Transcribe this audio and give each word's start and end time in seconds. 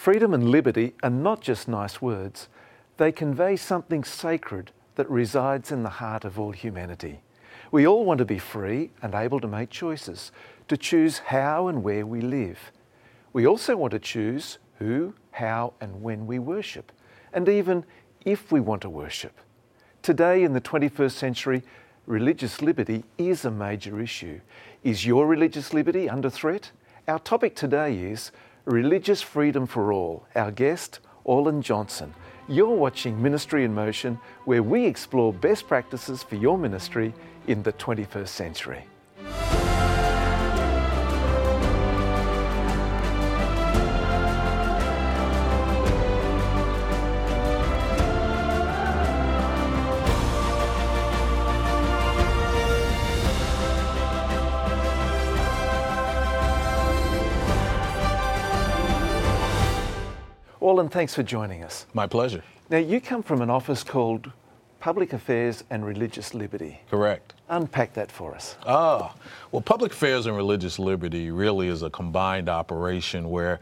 Freedom 0.00 0.32
and 0.32 0.50
liberty 0.50 0.94
are 1.02 1.10
not 1.10 1.42
just 1.42 1.68
nice 1.68 2.00
words, 2.00 2.48
they 2.96 3.12
convey 3.12 3.54
something 3.54 4.02
sacred 4.02 4.72
that 4.94 5.10
resides 5.10 5.70
in 5.70 5.82
the 5.82 5.90
heart 5.90 6.24
of 6.24 6.40
all 6.40 6.52
humanity. 6.52 7.20
We 7.70 7.86
all 7.86 8.06
want 8.06 8.16
to 8.16 8.24
be 8.24 8.38
free 8.38 8.92
and 9.02 9.14
able 9.14 9.40
to 9.40 9.46
make 9.46 9.68
choices, 9.68 10.32
to 10.68 10.78
choose 10.78 11.18
how 11.18 11.68
and 11.68 11.82
where 11.82 12.06
we 12.06 12.22
live. 12.22 12.72
We 13.34 13.46
also 13.46 13.76
want 13.76 13.90
to 13.90 13.98
choose 13.98 14.56
who, 14.78 15.12
how, 15.32 15.74
and 15.82 16.00
when 16.00 16.26
we 16.26 16.38
worship, 16.38 16.92
and 17.34 17.46
even 17.46 17.84
if 18.24 18.50
we 18.50 18.60
want 18.60 18.80
to 18.80 18.88
worship. 18.88 19.38
Today, 20.00 20.44
in 20.44 20.54
the 20.54 20.62
21st 20.62 21.12
century, 21.12 21.62
religious 22.06 22.62
liberty 22.62 23.04
is 23.18 23.44
a 23.44 23.50
major 23.50 24.00
issue. 24.00 24.40
Is 24.82 25.04
your 25.04 25.26
religious 25.26 25.74
liberty 25.74 26.08
under 26.08 26.30
threat? 26.30 26.70
Our 27.06 27.18
topic 27.18 27.54
today 27.54 27.98
is 27.98 28.32
Religious 28.70 29.20
Freedom 29.20 29.66
for 29.66 29.92
All. 29.92 30.28
Our 30.36 30.52
guest, 30.52 31.00
Orlan 31.24 31.60
Johnson. 31.60 32.14
You're 32.46 32.68
watching 32.68 33.20
Ministry 33.20 33.64
in 33.64 33.74
Motion, 33.74 34.16
where 34.44 34.62
we 34.62 34.86
explore 34.86 35.32
best 35.32 35.66
practices 35.66 36.22
for 36.22 36.36
your 36.36 36.56
ministry 36.56 37.12
in 37.48 37.64
the 37.64 37.72
21st 37.72 38.28
century. 38.28 38.84
Thanks 60.88 61.14
for 61.14 61.22
joining 61.22 61.62
us. 61.62 61.86
My 61.94 62.06
pleasure. 62.06 62.42
Now, 62.70 62.78
you 62.78 63.00
come 63.00 63.22
from 63.22 63.42
an 63.42 63.50
office 63.50 63.82
called 63.82 64.30
Public 64.78 65.12
Affairs 65.12 65.64
and 65.70 65.84
Religious 65.84 66.32
Liberty. 66.34 66.80
Correct. 66.90 67.34
Unpack 67.48 67.92
that 67.94 68.10
for 68.10 68.34
us. 68.34 68.56
Ah, 68.64 69.14
well, 69.52 69.60
public 69.60 69.92
affairs 69.92 70.26
and 70.26 70.36
religious 70.36 70.78
liberty 70.78 71.30
really 71.30 71.68
is 71.68 71.82
a 71.82 71.90
combined 71.90 72.48
operation 72.48 73.28
where 73.28 73.60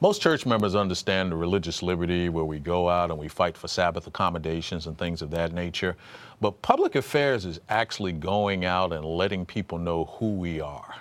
most 0.00 0.22
church 0.22 0.46
members 0.46 0.74
understand 0.74 1.32
the 1.32 1.36
religious 1.36 1.82
liberty 1.82 2.28
where 2.28 2.44
we 2.44 2.58
go 2.58 2.88
out 2.88 3.10
and 3.10 3.18
we 3.18 3.28
fight 3.28 3.56
for 3.56 3.68
Sabbath 3.68 4.06
accommodations 4.06 4.86
and 4.86 4.96
things 4.96 5.22
of 5.22 5.30
that 5.30 5.52
nature. 5.52 5.96
But 6.40 6.60
public 6.62 6.94
affairs 6.94 7.44
is 7.44 7.60
actually 7.68 8.12
going 8.12 8.64
out 8.64 8.92
and 8.92 9.04
letting 9.04 9.46
people 9.46 9.78
know 9.78 10.06
who 10.18 10.34
we 10.34 10.60
are. 10.60 10.94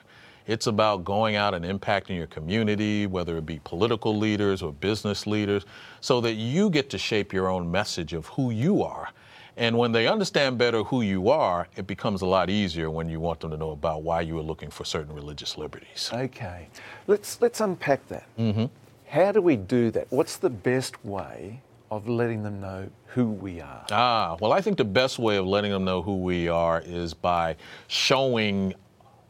It's 0.46 0.68
about 0.68 1.06
going 1.06 1.36
out 1.36 1.54
and 1.54 1.64
impacting 1.64 2.18
your 2.18 2.28
community, 2.28 3.08
whether 3.08 3.38
it 3.38 3.46
be 3.46 3.60
political 3.64 4.18
leaders 4.18 4.62
or 4.62 4.74
business 4.74 5.26
leaders, 5.26 5.66
so 6.02 6.20
that 6.22 6.34
you 6.34 6.70
get 6.70 6.90
to 6.90 6.98
shape 6.98 7.32
your 7.32 7.48
own 7.48 7.72
message 7.72 8.14
of 8.14 8.28
who 8.28 8.52
you 8.52 8.84
are. 8.84 9.10
And 9.56 9.78
when 9.78 9.92
they 9.92 10.08
understand 10.08 10.58
better 10.58 10.84
who 10.84 11.02
you 11.02 11.30
are, 11.30 11.68
it 11.76 11.86
becomes 11.86 12.22
a 12.22 12.26
lot 12.26 12.50
easier 12.50 12.90
when 12.90 13.08
you 13.08 13.20
want 13.20 13.40
them 13.40 13.52
to 13.52 13.58
know 13.58 13.72
about 13.72 14.02
why 14.02 14.22
you 14.22 14.38
are 14.40 14.44
looking 14.44 14.72
for 14.72 14.84
certain 14.84 15.14
religious 15.14 15.58
liberties. 15.58 16.10
Okay, 16.12 16.70
let's 17.08 17.40
let's 17.40 17.62
unpack 17.62 18.08
that. 18.08 18.26
Mm-hmm. 18.38 18.66
How 19.08 19.32
do 19.32 19.42
we 19.42 19.56
do 19.56 19.92
that? 19.92 20.08
What's 20.10 20.38
the 20.38 20.50
best 20.50 21.06
way 21.06 21.62
of 21.92 22.10
letting 22.10 22.42
them 22.42 22.60
know 22.60 22.90
who 23.08 23.26
we 23.26 23.62
are? 23.62 23.86
Ah, 23.92 24.36
well, 24.40 24.52
I 24.52 24.62
think 24.62 24.78
the 24.78 24.84
best 24.84 25.20
way 25.20 25.38
of 25.38 25.46
letting 25.46 25.72
them 25.72 25.86
know 25.86 26.02
who 26.02 26.18
we 26.18 26.50
are 26.50 26.82
is 26.84 27.14
by 27.14 27.56
showing 27.88 28.74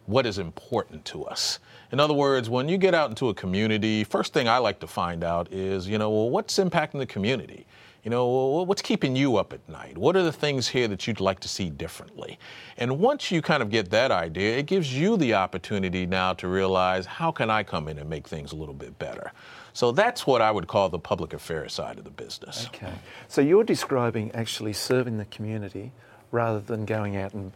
what 0.05 0.25
is 0.25 0.37
important 0.37 1.05
to 1.05 1.23
us. 1.23 1.59
In 1.91 1.99
other 1.99 2.13
words, 2.13 2.49
when 2.49 2.67
you 2.67 2.77
get 2.77 2.93
out 2.93 3.09
into 3.09 3.29
a 3.29 3.33
community, 3.33 4.03
first 4.03 4.33
thing 4.33 4.47
I 4.47 4.57
like 4.57 4.79
to 4.79 4.87
find 4.87 5.23
out 5.23 5.51
is, 5.51 5.87
you 5.87 5.97
know, 5.97 6.09
well, 6.09 6.29
what's 6.29 6.57
impacting 6.57 6.99
the 6.99 7.05
community? 7.05 7.65
You 8.03 8.09
know, 8.09 8.63
what's 8.67 8.81
keeping 8.81 9.15
you 9.15 9.37
up 9.37 9.53
at 9.53 9.67
night? 9.69 9.97
What 9.97 10.17
are 10.17 10.23
the 10.23 10.31
things 10.31 10.67
here 10.67 10.89
that 10.89 11.07
you'd 11.07 11.21
like 11.21 11.39
to 11.39 11.47
see 11.47 11.69
differently? 11.69 12.37
And 12.75 12.99
once 12.99 13.31
you 13.31 13.41
kind 13.41 13.63
of 13.63 13.69
get 13.69 13.91
that 13.91 14.11
idea, 14.11 14.57
it 14.57 14.65
gives 14.65 14.93
you 14.93 15.15
the 15.15 15.35
opportunity 15.35 16.05
now 16.05 16.33
to 16.33 16.49
realize 16.49 17.05
how 17.05 17.31
can 17.31 17.49
I 17.49 17.63
come 17.63 17.87
in 17.87 17.97
and 17.97 18.09
make 18.09 18.27
things 18.27 18.51
a 18.51 18.57
little 18.57 18.73
bit 18.73 18.99
better? 18.99 19.31
So 19.71 19.93
that's 19.93 20.27
what 20.27 20.41
I 20.41 20.51
would 20.51 20.67
call 20.67 20.89
the 20.89 20.99
public 20.99 21.31
affairs 21.31 21.73
side 21.73 21.97
of 21.97 22.03
the 22.03 22.11
business. 22.11 22.67
Okay. 22.67 22.91
So 23.29 23.39
you're 23.39 23.63
describing 23.63 24.31
actually 24.33 24.73
serving 24.73 25.17
the 25.17 25.25
community 25.25 25.93
rather 26.31 26.59
than 26.59 26.83
going 26.83 27.15
out 27.15 27.33
and 27.33 27.53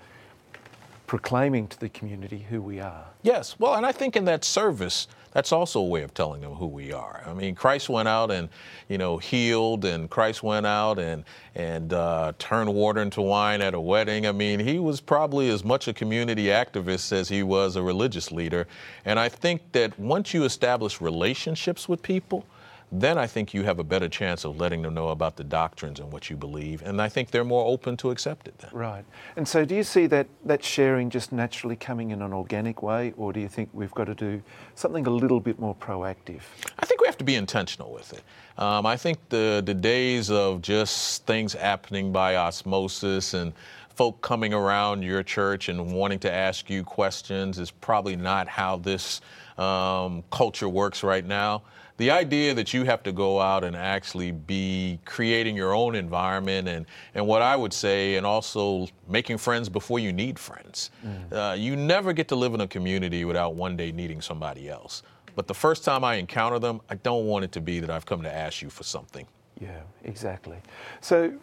proclaiming 1.07 1.67
to 1.69 1.79
the 1.79 1.89
community 1.89 2.45
who 2.49 2.61
we 2.61 2.81
are. 2.81 3.05
Yes, 3.23 3.57
well, 3.57 3.75
and 3.75 3.85
I 3.85 3.93
think 3.93 4.15
in 4.17 4.25
that 4.25 4.43
service, 4.43 5.07
that's 5.31 5.51
also 5.51 5.79
a 5.79 5.85
way 5.85 6.03
of 6.03 6.13
telling 6.13 6.41
them 6.41 6.51
who 6.51 6.67
we 6.67 6.91
are. 6.91 7.23
I 7.25 7.33
mean, 7.33 7.55
Christ 7.55 7.89
went 7.89 8.07
out 8.07 8.29
and, 8.29 8.49
you 8.89 8.97
know, 8.97 9.17
healed, 9.17 9.85
and 9.85 10.09
Christ 10.09 10.43
went 10.43 10.65
out 10.65 10.99
and 10.99 11.23
and 11.55 11.93
uh, 11.93 12.33
turned 12.37 12.73
water 12.73 13.01
into 13.01 13.21
wine 13.21 13.61
at 13.61 13.73
a 13.73 13.79
wedding. 13.79 14.27
I 14.27 14.31
mean, 14.31 14.59
he 14.59 14.79
was 14.79 14.99
probably 14.99 15.49
as 15.49 15.63
much 15.63 15.87
a 15.87 15.93
community 15.93 16.45
activist 16.45 17.11
as 17.11 17.29
he 17.29 17.41
was 17.41 17.75
a 17.75 17.81
religious 17.81 18.31
leader. 18.31 18.67
And 19.05 19.17
I 19.19 19.29
think 19.29 19.61
that 19.71 19.97
once 19.97 20.33
you 20.33 20.43
establish 20.43 21.01
relationships 21.01 21.87
with 21.87 22.01
people, 22.01 22.45
then 22.91 23.17
I 23.17 23.27
think 23.27 23.53
you 23.53 23.63
have 23.63 23.79
a 23.79 23.83
better 23.83 24.07
chance 24.07 24.45
of 24.45 24.57
letting 24.57 24.81
them 24.81 24.93
know 24.93 25.09
about 25.09 25.35
the 25.35 25.43
doctrines 25.43 25.99
and 25.99 26.11
what 26.11 26.29
you 26.29 26.37
believe. 26.37 26.81
And 26.83 27.01
I 27.01 27.09
think 27.09 27.31
they're 27.31 27.43
more 27.43 27.65
open 27.65 27.97
to 27.97 28.11
accept 28.11 28.47
it 28.47 28.57
then. 28.59 28.71
Right. 28.71 29.03
And 29.35 29.45
so 29.45 29.65
do 29.65 29.75
you 29.75 29.83
see 29.83 30.07
that, 30.07 30.27
that 30.45 30.63
sharing 30.63 31.09
just 31.09 31.33
naturally 31.33 31.75
coming 31.75 32.11
in 32.11 32.21
an 32.21 32.31
organic 32.31 32.81
way, 32.81 33.13
or 33.17 33.33
do 33.33 33.41
you 33.41 33.49
think 33.49 33.69
we've 33.73 33.91
got 33.91 34.05
to 34.05 34.15
do 34.15 34.41
something 34.75 35.05
a 35.05 35.09
little 35.09 35.41
bit 35.41 35.59
more 35.59 35.75
proactive? 35.75 36.41
I 36.79 36.85
think 36.85 37.01
we 37.01 37.07
have 37.07 37.17
to 37.17 37.25
be 37.25 37.35
intentional 37.35 37.91
with 37.91 38.13
it. 38.13 38.23
Um, 38.57 38.85
I 38.85 38.95
think 38.95 39.17
the, 39.29 39.61
the 39.65 39.73
days 39.73 40.31
of 40.31 40.61
just 40.61 41.25
things 41.25 41.53
happening 41.53 42.13
by 42.13 42.37
osmosis 42.37 43.33
and 43.33 43.51
folk 43.95 44.21
coming 44.21 44.53
around 44.53 45.03
your 45.03 45.23
church 45.23 45.67
and 45.69 45.93
wanting 45.93 46.19
to 46.19 46.31
ask 46.31 46.69
you 46.69 46.83
questions 46.83 47.59
is 47.59 47.69
probably 47.69 48.15
not 48.15 48.47
how 48.47 48.77
this 48.77 49.21
um, 49.57 50.23
culture 50.31 50.69
works 50.69 51.03
right 51.03 51.25
now 51.25 51.63
the 51.97 52.11
idea 52.11 52.53
that 52.53 52.73
you 52.73 52.83
have 52.83 53.01
to 53.03 53.11
go 53.11 53.41
out 53.41 53.63
and 53.63 53.75
actually 53.75 54.31
be 54.31 54.99
creating 55.05 55.55
your 55.55 55.73
own 55.73 55.95
environment 55.95 56.67
and, 56.67 56.85
and 57.15 57.25
what 57.25 57.41
I 57.41 57.55
would 57.55 57.73
say, 57.73 58.15
and 58.15 58.25
also 58.25 58.87
making 59.07 59.37
friends 59.39 59.67
before 59.67 59.99
you 59.99 60.13
need 60.13 60.37
friends. 60.37 60.91
Mm. 61.05 61.33
Uh, 61.33 61.55
you 61.55 61.75
never 61.75 62.13
get 62.13 62.27
to 62.29 62.35
live 62.35 62.53
in 62.53 62.61
a 62.61 62.67
community 62.67 63.25
without 63.25 63.55
one 63.55 63.75
day 63.75 63.91
needing 63.91 64.21
somebody 64.21 64.69
else. 64.69 65.03
But 65.35 65.47
the 65.47 65.53
first 65.53 65.83
time 65.83 66.03
I 66.03 66.15
encounter 66.15 66.59
them, 66.59 66.81
I 66.89 66.95
don't 66.95 67.25
want 67.25 67.45
it 67.45 67.51
to 67.53 67.61
be 67.61 67.79
that 67.79 67.89
I've 67.89 68.05
come 68.05 68.21
to 68.23 68.33
ask 68.33 68.61
you 68.61 68.69
for 68.69 68.83
something. 68.83 69.25
Yeah, 69.59 69.81
exactly. 70.03 70.57
So 71.01 71.33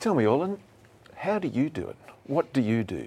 tell 0.00 0.14
me, 0.14 0.26
Orlan, 0.26 0.58
how 1.14 1.38
do 1.38 1.48
you 1.48 1.68
do 1.70 1.88
it? 1.88 1.96
What 2.26 2.52
do 2.52 2.60
you 2.60 2.84
do? 2.84 3.06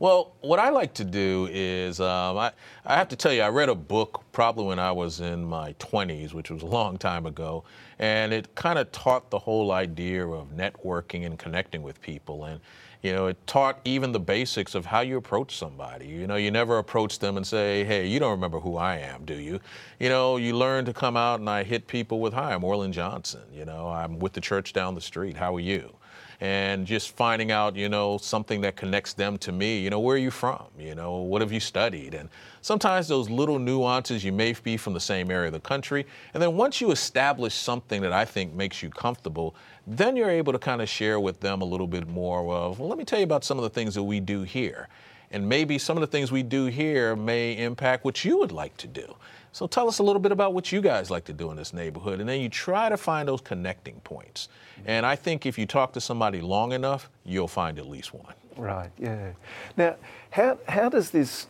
Well, 0.00 0.36
what 0.42 0.60
I 0.60 0.68
like 0.68 0.94
to 0.94 1.04
do 1.04 1.48
is 1.50 1.98
um, 1.98 2.38
I, 2.38 2.52
I 2.86 2.94
have 2.94 3.08
to 3.08 3.16
tell 3.16 3.32
you, 3.32 3.42
I 3.42 3.48
read 3.48 3.68
a 3.68 3.74
book 3.74 4.22
probably 4.30 4.66
when 4.66 4.78
I 4.78 4.92
was 4.92 5.18
in 5.18 5.44
my 5.44 5.72
20s, 5.80 6.32
which 6.32 6.52
was 6.52 6.62
a 6.62 6.66
long 6.66 6.98
time 6.98 7.26
ago, 7.26 7.64
and 7.98 8.32
it 8.32 8.54
kind 8.54 8.78
of 8.78 8.92
taught 8.92 9.30
the 9.30 9.40
whole 9.40 9.72
idea 9.72 10.24
of 10.24 10.56
networking 10.56 11.26
and 11.26 11.36
connecting 11.36 11.82
with 11.82 12.00
people. 12.00 12.44
And, 12.44 12.60
you 13.02 13.12
know, 13.12 13.26
it 13.26 13.44
taught 13.48 13.80
even 13.84 14.12
the 14.12 14.20
basics 14.20 14.76
of 14.76 14.86
how 14.86 15.00
you 15.00 15.16
approach 15.16 15.56
somebody. 15.56 16.06
You 16.06 16.28
know, 16.28 16.36
you 16.36 16.52
never 16.52 16.78
approach 16.78 17.18
them 17.18 17.36
and 17.36 17.44
say, 17.44 17.82
hey, 17.82 18.06
you 18.06 18.20
don't 18.20 18.30
remember 18.30 18.60
who 18.60 18.76
I 18.76 18.98
am, 18.98 19.24
do 19.24 19.34
you? 19.34 19.58
You 19.98 20.10
know, 20.10 20.36
you 20.36 20.56
learn 20.56 20.84
to 20.84 20.92
come 20.92 21.16
out 21.16 21.40
and 21.40 21.50
I 21.50 21.64
hit 21.64 21.88
people 21.88 22.20
with, 22.20 22.34
hi, 22.34 22.54
I'm 22.54 22.62
Orlan 22.62 22.92
Johnson. 22.92 23.42
You 23.52 23.64
know, 23.64 23.88
I'm 23.88 24.20
with 24.20 24.32
the 24.32 24.40
church 24.40 24.72
down 24.72 24.94
the 24.94 25.00
street. 25.00 25.36
How 25.36 25.56
are 25.56 25.60
you? 25.60 25.96
And 26.40 26.86
just 26.86 27.16
finding 27.16 27.50
out, 27.50 27.74
you 27.74 27.88
know, 27.88 28.16
something 28.18 28.60
that 28.60 28.76
connects 28.76 29.12
them 29.12 29.38
to 29.38 29.50
me. 29.50 29.80
You 29.80 29.90
know, 29.90 29.98
where 29.98 30.14
are 30.14 30.18
you 30.18 30.30
from? 30.30 30.66
You 30.78 30.94
know, 30.94 31.16
what 31.16 31.40
have 31.42 31.50
you 31.50 31.58
studied? 31.58 32.14
And 32.14 32.28
sometimes 32.60 33.08
those 33.08 33.28
little 33.28 33.58
nuances, 33.58 34.24
you 34.24 34.32
may 34.32 34.52
be 34.52 34.76
from 34.76 34.94
the 34.94 35.00
same 35.00 35.30
area 35.30 35.48
of 35.48 35.52
the 35.52 35.60
country. 35.60 36.06
And 36.34 36.42
then 36.42 36.56
once 36.56 36.80
you 36.80 36.92
establish 36.92 37.54
something 37.54 38.00
that 38.02 38.12
I 38.12 38.24
think 38.24 38.54
makes 38.54 38.82
you 38.82 38.90
comfortable, 38.90 39.56
then 39.86 40.14
you're 40.14 40.30
able 40.30 40.52
to 40.52 40.58
kind 40.58 40.80
of 40.80 40.88
share 40.88 41.18
with 41.18 41.40
them 41.40 41.60
a 41.60 41.64
little 41.64 41.88
bit 41.88 42.06
more 42.06 42.40
of, 42.52 42.78
well, 42.78 42.88
let 42.88 42.98
me 42.98 43.04
tell 43.04 43.18
you 43.18 43.24
about 43.24 43.44
some 43.44 43.58
of 43.58 43.64
the 43.64 43.70
things 43.70 43.94
that 43.96 44.04
we 44.04 44.20
do 44.20 44.42
here. 44.42 44.88
And 45.30 45.46
maybe 45.46 45.76
some 45.76 45.96
of 45.96 46.00
the 46.00 46.06
things 46.06 46.32
we 46.32 46.42
do 46.42 46.66
here 46.66 47.14
may 47.16 47.58
impact 47.58 48.04
what 48.04 48.24
you 48.24 48.38
would 48.38 48.52
like 48.52 48.76
to 48.78 48.86
do. 48.86 49.14
So 49.52 49.66
tell 49.66 49.88
us 49.88 49.98
a 49.98 50.02
little 50.02 50.20
bit 50.20 50.32
about 50.32 50.54
what 50.54 50.70
you 50.72 50.80
guys 50.80 51.10
like 51.10 51.24
to 51.24 51.32
do 51.32 51.50
in 51.50 51.56
this 51.56 51.72
neighborhood. 51.72 52.20
And 52.20 52.28
then 52.28 52.40
you 52.40 52.48
try 52.48 52.88
to 52.88 52.96
find 52.96 53.28
those 53.28 53.40
connecting 53.40 54.00
points. 54.00 54.48
And 54.86 55.04
I 55.04 55.16
think 55.16 55.46
if 55.46 55.58
you 55.58 55.66
talk 55.66 55.92
to 55.94 56.00
somebody 56.00 56.40
long 56.40 56.72
enough, 56.72 57.10
you'll 57.24 57.48
find 57.48 57.78
at 57.78 57.88
least 57.88 58.14
one. 58.14 58.34
Right, 58.56 58.90
yeah. 58.98 59.32
Now, 59.76 59.96
how, 60.30 60.58
how 60.68 60.88
does 60.88 61.10
this 61.10 61.46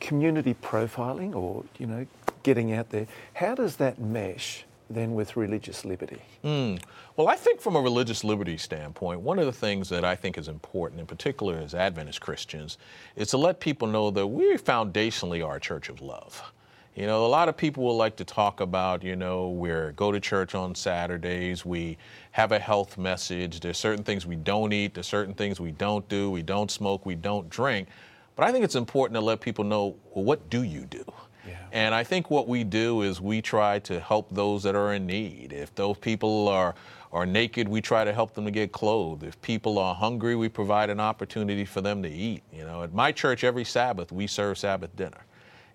community 0.00 0.54
profiling 0.62 1.34
or, 1.34 1.64
you 1.78 1.86
know, 1.86 2.06
getting 2.42 2.72
out 2.72 2.90
there, 2.90 3.06
how 3.34 3.54
does 3.54 3.76
that 3.76 3.98
mesh 3.98 4.64
then 4.90 5.14
with 5.14 5.36
religious 5.36 5.84
liberty? 5.84 6.22
Mm. 6.44 6.80
Well, 7.16 7.28
I 7.28 7.36
think 7.36 7.60
from 7.60 7.76
a 7.76 7.80
religious 7.80 8.24
liberty 8.24 8.56
standpoint, 8.56 9.20
one 9.20 9.38
of 9.38 9.46
the 9.46 9.52
things 9.52 9.88
that 9.90 10.04
I 10.04 10.16
think 10.16 10.38
is 10.38 10.48
important, 10.48 11.00
in 11.00 11.06
particular 11.06 11.58
as 11.58 11.74
Adventist 11.74 12.20
Christians, 12.20 12.78
is 13.16 13.28
to 13.28 13.36
let 13.36 13.60
people 13.60 13.88
know 13.88 14.10
that 14.10 14.26
we 14.26 14.56
foundationally 14.56 15.46
are 15.46 15.56
a 15.56 15.60
church 15.60 15.88
of 15.88 16.00
love. 16.00 16.52
You 16.98 17.06
know, 17.06 17.24
a 17.24 17.28
lot 17.28 17.48
of 17.48 17.56
people 17.56 17.84
will 17.84 17.96
like 17.96 18.16
to 18.16 18.24
talk 18.24 18.58
about, 18.58 19.04
you 19.04 19.14
know, 19.14 19.50
we 19.50 19.68
go 19.94 20.10
to 20.10 20.18
church 20.18 20.56
on 20.56 20.74
Saturdays, 20.74 21.64
we 21.64 21.96
have 22.32 22.50
a 22.50 22.58
health 22.58 22.98
message, 22.98 23.60
there's 23.60 23.78
certain 23.78 24.02
things 24.02 24.26
we 24.26 24.34
don't 24.34 24.72
eat, 24.72 24.94
there's 24.94 25.06
certain 25.06 25.32
things 25.32 25.60
we 25.60 25.70
don't 25.70 26.08
do, 26.08 26.28
we 26.28 26.42
don't 26.42 26.72
smoke, 26.72 27.06
we 27.06 27.14
don't 27.14 27.48
drink. 27.48 27.86
But 28.34 28.48
I 28.48 28.52
think 28.52 28.64
it's 28.64 28.74
important 28.74 29.14
to 29.14 29.20
let 29.20 29.40
people 29.40 29.62
know, 29.62 29.94
well, 30.12 30.24
what 30.24 30.50
do 30.50 30.64
you 30.64 30.86
do? 30.86 31.04
Yeah. 31.46 31.54
And 31.70 31.94
I 31.94 32.02
think 32.02 32.32
what 32.32 32.48
we 32.48 32.64
do 32.64 33.02
is 33.02 33.20
we 33.20 33.42
try 33.42 33.78
to 33.78 34.00
help 34.00 34.34
those 34.34 34.64
that 34.64 34.74
are 34.74 34.92
in 34.92 35.06
need. 35.06 35.52
If 35.52 35.72
those 35.76 35.98
people 35.98 36.48
are 36.48 36.74
are 37.12 37.24
naked, 37.24 37.68
we 37.68 37.80
try 37.80 38.04
to 38.04 38.12
help 38.12 38.34
them 38.34 38.44
to 38.44 38.50
get 38.50 38.72
clothed. 38.72 39.22
If 39.22 39.40
people 39.40 39.78
are 39.78 39.94
hungry, 39.94 40.34
we 40.34 40.48
provide 40.48 40.90
an 40.90 40.98
opportunity 40.98 41.64
for 41.64 41.80
them 41.80 42.02
to 42.02 42.10
eat. 42.10 42.42
You 42.52 42.64
know, 42.64 42.82
at 42.82 42.92
my 42.92 43.12
church 43.12 43.44
every 43.44 43.64
Sabbath 43.64 44.10
we 44.10 44.26
serve 44.26 44.58
Sabbath 44.58 44.94
dinner. 44.96 45.24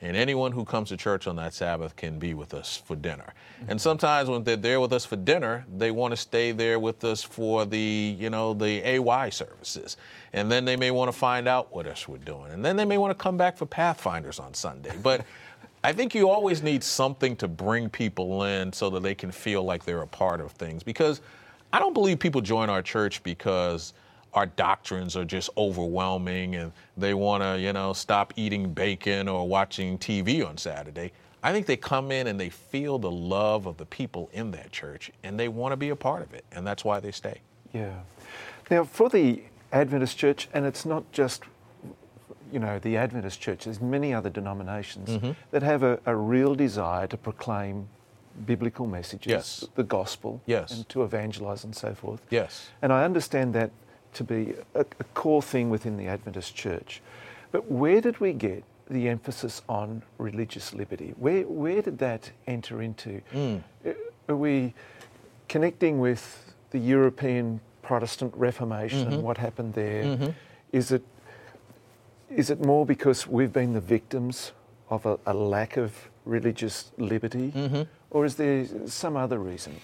And 0.03 0.17
anyone 0.17 0.51
who 0.51 0.65
comes 0.65 0.89
to 0.89 0.97
church 0.97 1.27
on 1.27 1.37
that 1.37 1.53
Sabbath 1.53 1.95
can 1.95 2.19
be 2.19 2.33
with 2.33 2.53
us 2.53 2.75
for 2.75 2.95
dinner. 2.95 3.33
Mm-hmm. 3.61 3.71
And 3.71 3.81
sometimes 3.81 4.29
when 4.29 4.43
they're 4.43 4.57
there 4.57 4.81
with 4.81 4.91
us 4.91 5.05
for 5.05 5.15
dinner, 5.15 5.65
they 5.73 5.91
want 5.91 6.11
to 6.11 6.17
stay 6.17 6.51
there 6.51 6.77
with 6.77 7.05
us 7.05 7.23
for 7.23 7.65
the, 7.65 8.15
you 8.19 8.29
know, 8.29 8.53
the 8.53 8.81
AY 8.83 9.29
services. 9.29 9.95
And 10.33 10.51
then 10.51 10.65
they 10.65 10.75
may 10.75 10.91
want 10.91 11.11
to 11.11 11.17
find 11.17 11.47
out 11.47 11.73
what 11.73 11.87
else 11.87 12.05
we're 12.05 12.17
doing. 12.17 12.51
And 12.51 12.65
then 12.65 12.75
they 12.75 12.83
may 12.83 12.97
want 12.97 13.17
to 13.17 13.21
come 13.21 13.37
back 13.37 13.55
for 13.55 13.65
Pathfinders 13.65 14.39
on 14.39 14.53
Sunday. 14.53 14.91
But 15.01 15.25
I 15.85 15.93
think 15.93 16.13
you 16.13 16.29
always 16.29 16.61
need 16.61 16.83
something 16.83 17.37
to 17.37 17.47
bring 17.47 17.89
people 17.89 18.43
in 18.43 18.73
so 18.73 18.89
that 18.89 19.03
they 19.03 19.15
can 19.15 19.31
feel 19.31 19.63
like 19.63 19.85
they're 19.85 20.01
a 20.01 20.07
part 20.07 20.41
of 20.41 20.51
things. 20.51 20.83
Because 20.83 21.21
I 21.71 21.79
don't 21.79 21.93
believe 21.93 22.19
people 22.19 22.41
join 22.41 22.69
our 22.69 22.81
church 22.81 23.23
because 23.23 23.93
our 24.33 24.45
doctrines 24.45 25.15
are 25.15 25.25
just 25.25 25.49
overwhelming 25.57 26.55
and 26.55 26.71
they 26.97 27.13
want 27.13 27.43
to, 27.43 27.59
you 27.59 27.73
know, 27.73 27.93
stop 27.93 28.33
eating 28.35 28.73
bacon 28.73 29.27
or 29.27 29.47
watching 29.47 29.97
TV 29.97 30.47
on 30.47 30.57
Saturday. 30.57 31.11
I 31.43 31.51
think 31.51 31.65
they 31.65 31.77
come 31.77 32.11
in 32.11 32.27
and 32.27 32.39
they 32.39 32.49
feel 32.49 32.97
the 32.97 33.11
love 33.11 33.65
of 33.65 33.77
the 33.77 33.85
people 33.85 34.29
in 34.33 34.51
that 34.51 34.71
church 34.71 35.11
and 35.23 35.39
they 35.39 35.49
want 35.49 35.73
to 35.73 35.77
be 35.77 35.89
a 35.89 35.95
part 35.95 36.21
of 36.21 36.33
it, 36.33 36.45
and 36.51 36.65
that's 36.65 36.85
why 36.85 36.99
they 36.99 37.11
stay. 37.11 37.41
Yeah. 37.73 37.99
Now, 38.71 38.85
for 38.85 39.09
the 39.09 39.43
Adventist 39.73 40.17
church, 40.17 40.47
and 40.53 40.65
it's 40.65 40.85
not 40.85 41.11
just 41.11 41.43
you 42.51 42.59
know 42.59 42.77
the 42.79 42.95
Adventist 42.95 43.41
church. 43.41 43.65
There's 43.65 43.81
many 43.81 44.13
other 44.13 44.29
denominations 44.29 45.09
mm-hmm. 45.09 45.31
that 45.49 45.63
have 45.63 45.81
a, 45.81 45.99
a, 46.05 46.15
real 46.15 46.53
desire 46.53 47.07
to 47.07 47.17
proclaim 47.17 47.87
biblical 48.45 48.85
messages, 48.85 49.29
yes. 49.31 49.65
the 49.75 49.83
gospel, 49.83 50.39
yes. 50.45 50.71
and 50.71 50.87
to 50.89 51.03
evangelize 51.03 51.63
and 51.63 51.75
so 51.75 51.95
forth. 51.95 52.21
Yes. 52.29 52.69
And 52.83 52.93
I 52.93 53.03
understand 53.03 53.53
that 53.55 53.71
to 54.13 54.23
be 54.23 54.53
a, 54.75 54.81
a 54.81 55.03
core 55.13 55.41
thing 55.41 55.69
within 55.69 55.97
the 55.97 56.07
Adventist 56.07 56.55
church. 56.55 57.01
But 57.51 57.69
where 57.69 58.01
did 58.01 58.19
we 58.19 58.33
get 58.33 58.63
the 58.89 59.07
emphasis 59.07 59.61
on 59.69 60.03
religious 60.17 60.73
liberty? 60.73 61.13
Where, 61.17 61.43
where 61.43 61.81
did 61.81 61.97
that 61.99 62.31
enter 62.47 62.81
into? 62.81 63.21
Mm. 63.33 63.63
Are 64.29 64.35
we 64.35 64.73
connecting 65.47 65.99
with 65.99 66.53
the 66.71 66.79
European 66.79 67.59
Protestant 67.81 68.33
Reformation 68.35 69.05
mm-hmm. 69.05 69.13
and 69.13 69.23
what 69.23 69.37
happened 69.37 69.73
there? 69.73 70.03
Mm-hmm. 70.03 70.29
Is 70.71 70.91
it 70.91 71.03
is 72.35 72.49
it 72.49 72.65
more 72.65 72.83
because 72.83 73.27
we've 73.27 73.53
been 73.53 73.73
the 73.73 73.81
victims 73.81 74.53
of 74.89 75.05
a, 75.05 75.19
a 75.27 75.33
lack 75.33 75.77
of 75.77 76.09
religious 76.25 76.91
liberty, 76.97 77.51
mm-hmm. 77.51 77.83
or 78.09 78.25
is 78.25 78.35
there 78.35 78.65
some 78.87 79.15
other 79.15 79.37
reason? 79.37 79.79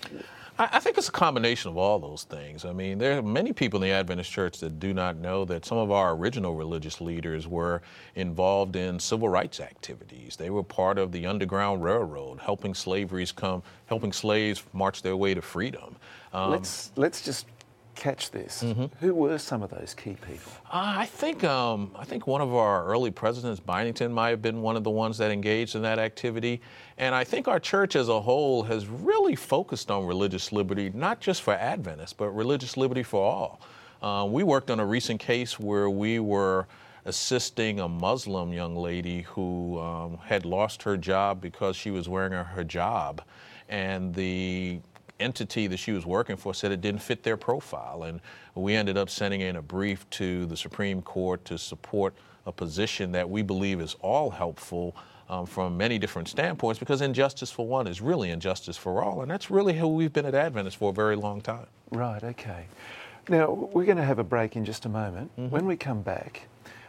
I, 0.60 0.80
think 0.80 0.98
it's 0.98 1.08
a 1.08 1.14
combination 1.14 1.70
of 1.70 1.78
all 1.78 2.00
those 2.00 2.24
things. 2.24 2.66
I 2.66 2.74
mean, 2.74 2.98
there 2.98 3.18
are 3.18 3.22
many 3.22 3.54
people 3.54 3.82
in 3.82 3.90
the 3.90 3.94
Adventist 3.94 4.30
church 4.30 4.60
that 4.60 4.78
do 4.78 4.94
not 4.94 5.16
know 5.16 5.46
that 5.46 5.66
some 5.66 5.78
of 5.78 5.90
our 5.90 6.14
original 6.14 6.54
religious 6.54 7.00
leaders 7.00 7.48
were 7.48 7.82
involved 8.16 8.76
in 8.76 9.00
civil 9.00 9.30
rights 9.30 9.62
activities. 9.62 10.36
They 10.36 10.50
were 10.50 10.64
part 10.64 10.98
of 10.98 11.14
the 11.14 11.26
Underground 11.26 11.82
Railroad, 11.82 12.42
helping 12.42 12.74
slaveries 12.74 13.32
come, 13.32 13.64
helping 13.86 14.12
slaves 14.12 14.62
march 14.74 15.02
their 15.02 15.16
way 15.16 15.34
to 15.34 15.42
freedom. 15.42 15.96
Um, 16.34 16.52
let's 16.52 16.92
let's 16.98 17.24
just 17.24 17.46
catch 18.00 18.32
this. 18.32 18.64
Mm-hmm. 18.64 18.86
Who 19.06 19.14
were 19.14 19.38
some 19.38 19.62
of 19.62 19.70
those 19.70 19.94
key 19.94 20.16
people? 20.26 20.52
Uh, 20.66 21.04
I 21.04 21.06
think 21.06 21.44
um, 21.44 21.92
I 21.96 22.06
think 22.06 22.26
one 22.26 22.42
of 22.42 22.56
our 22.56 22.86
early 22.86 23.12
presidents, 23.12 23.60
Byington, 23.60 24.12
might 24.12 24.30
have 24.30 24.42
been 24.42 24.62
one 24.62 24.76
of 24.78 24.84
the 24.84 24.90
ones 24.90 25.18
that 25.18 25.32
engaged 25.32 25.76
in 25.76 25.82
that 25.84 26.00
activity. 26.00 26.62
And 26.98 27.14
I 27.14 27.24
think 27.24 27.48
our 27.48 27.60
church 27.60 27.96
as 27.96 28.10
a 28.10 28.22
whole 28.22 28.64
has 28.64 28.88
really 28.88 29.36
focused 29.36 29.92
on 29.92 30.06
religious 30.06 30.52
liberty, 30.52 30.90
not 30.94 31.20
just 31.20 31.42
for 31.42 31.54
Adventists, 31.54 32.14
but 32.14 32.30
religious 32.30 32.78
liberty 32.78 33.04
for 33.04 33.24
all. 33.24 33.62
Uh, 34.02 34.26
we 34.26 34.44
worked 34.44 34.72
on 34.72 34.80
a 34.80 34.86
recent 34.86 35.20
case 35.20 35.60
where 35.60 35.90
we 35.90 36.20
were 36.20 36.68
assisting 37.06 37.80
a 37.80 37.88
Muslim 37.88 38.54
young 38.54 38.76
lady 38.76 39.24
who 39.24 39.80
um, 39.80 40.18
had 40.24 40.46
lost 40.46 40.84
her 40.84 40.96
job 40.96 41.42
because 41.42 41.76
she 41.76 41.92
was 41.92 42.08
wearing 42.08 42.34
a 42.34 42.50
hijab. 42.56 43.20
And 43.68 44.16
the 44.16 44.80
entity 45.20 45.68
that 45.68 45.78
she 45.78 45.92
was 45.92 46.06
working 46.06 46.36
for 46.36 46.54
said 46.54 46.72
it 46.72 46.82
didn't 46.82 47.02
fit 47.02 47.24
their 47.24 47.38
profile. 47.38 48.04
And 48.04 48.22
we 48.56 48.76
ended 48.76 48.98
up 48.98 49.10
sending 49.10 49.42
in 49.42 49.56
a 49.56 49.62
brief 49.62 50.10
to 50.12 50.46
the 50.46 50.58
Supreme 50.58 51.02
Court 51.02 51.44
to 51.46 51.58
support 51.58 52.14
a 52.46 52.52
position 52.52 53.12
that 53.12 53.30
we 53.30 53.42
believe 53.42 53.82
is 53.82 53.96
all 54.02 54.30
helpful 54.30 54.96
um, 55.30 55.46
from 55.46 55.78
many 55.78 56.00
different 56.00 56.28
standpoints 56.28 56.80
because 56.80 57.02
injustice 57.02 57.52
for 57.52 57.68
one 57.68 57.86
is 57.86 58.02
really 58.02 58.32
injustice 58.32 58.78
for 58.78 59.04
all. 59.04 59.22
And 59.22 59.30
that's 59.30 59.52
really 59.52 59.78
who 59.78 59.88
we've 59.88 60.12
been 60.12 60.26
at 60.26 60.34
Adventist 60.34 60.78
for 60.78 60.90
a 60.90 60.94
very 60.94 61.16
long 61.16 61.42
time. 61.42 61.68
Right, 61.92 62.24
okay. 62.24 62.66
Now, 63.28 63.52
we're 63.52 63.86
going 63.86 63.98
to 63.98 64.04
have 64.04 64.18
a 64.18 64.24
break 64.24 64.56
in 64.56 64.66
just 64.66 64.86
a 64.86 64.90
moment. 64.90 65.32
Mm-hmm. 65.38 65.50
When 65.50 65.66
we 65.66 65.78
come 65.78 66.02
back, 66.02 66.48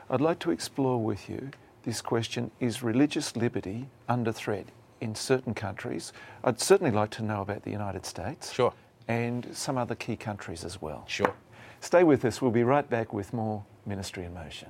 I'd 0.09 0.23
like 0.23 0.39
to 0.41 0.51
explore 0.51 1.03
with 1.03 1.29
you 1.29 1.51
this 1.83 2.01
question 2.01 2.51
is 2.61 2.83
religious 2.83 3.37
liberty 3.37 3.89
under 4.09 4.33
threat 4.33 4.67
in 5.01 5.15
certain 5.15 5.55
countries. 5.55 6.13
I'd 6.45 6.61
certainly 6.61 6.93
like 6.93 7.11
to 7.11 7.23
know 7.23 7.41
about 7.43 7.63
the 7.63 7.71
United 7.71 8.07
States. 8.07 8.53
Sure. 8.53 8.73
And 9.09 9.49
some 9.53 9.77
other 9.77 9.95
key 9.95 10.17
countries 10.17 10.65
as 10.65 10.81
well. 10.81 11.05
Sure. 11.09 11.35
Stay 11.81 12.05
with 12.05 12.25
us. 12.25 12.41
We'll 12.41 12.51
be 12.51 12.63
right 12.63 12.89
back 12.89 13.13
with 13.13 13.33
more 13.33 13.65
Ministry 13.87 14.25
in 14.25 14.35
Motion. 14.35 14.69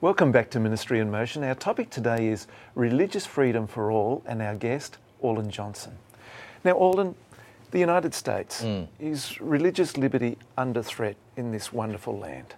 Welcome 0.00 0.32
back 0.32 0.50
to 0.50 0.60
Ministry 0.60 1.00
in 1.00 1.10
Motion. 1.10 1.42
Our 1.44 1.54
topic 1.54 1.88
today 1.88 2.28
is 2.28 2.46
religious 2.74 3.24
freedom 3.24 3.66
for 3.66 3.90
all, 3.90 4.22
and 4.26 4.42
our 4.42 4.54
guest, 4.54 4.98
Orlan 5.20 5.48
Johnson. 5.48 5.96
Now, 6.62 6.72
Orlan, 6.72 7.14
the 7.74 7.80
United 7.80 8.14
States. 8.14 8.62
Mm. 8.62 8.86
Is 9.00 9.40
religious 9.40 9.96
liberty 9.96 10.38
under 10.56 10.80
threat 10.80 11.16
in 11.36 11.50
this 11.50 11.72
wonderful 11.72 12.16
land? 12.16 12.54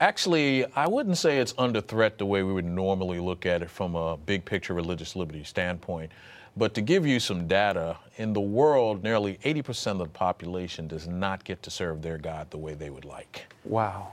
Actually, 0.00 0.64
I 0.76 0.86
wouldn't 0.86 1.18
say 1.18 1.38
it's 1.38 1.54
under 1.58 1.80
threat 1.80 2.18
the 2.18 2.26
way 2.26 2.44
we 2.44 2.52
would 2.52 2.64
normally 2.64 3.18
look 3.18 3.46
at 3.46 3.62
it 3.62 3.70
from 3.70 3.96
a 3.96 4.16
big 4.16 4.44
picture 4.44 4.72
religious 4.72 5.16
liberty 5.16 5.42
standpoint. 5.42 6.12
But 6.56 6.72
to 6.74 6.82
give 6.82 7.04
you 7.04 7.18
some 7.18 7.48
data, 7.48 7.96
in 8.16 8.32
the 8.32 8.40
world, 8.40 9.02
nearly 9.02 9.38
80% 9.44 9.92
of 9.92 9.98
the 9.98 10.06
population 10.06 10.86
does 10.86 11.08
not 11.08 11.42
get 11.42 11.60
to 11.64 11.70
serve 11.70 12.00
their 12.00 12.16
God 12.16 12.48
the 12.50 12.58
way 12.58 12.74
they 12.74 12.90
would 12.90 13.04
like. 13.04 13.46
Wow. 13.64 14.12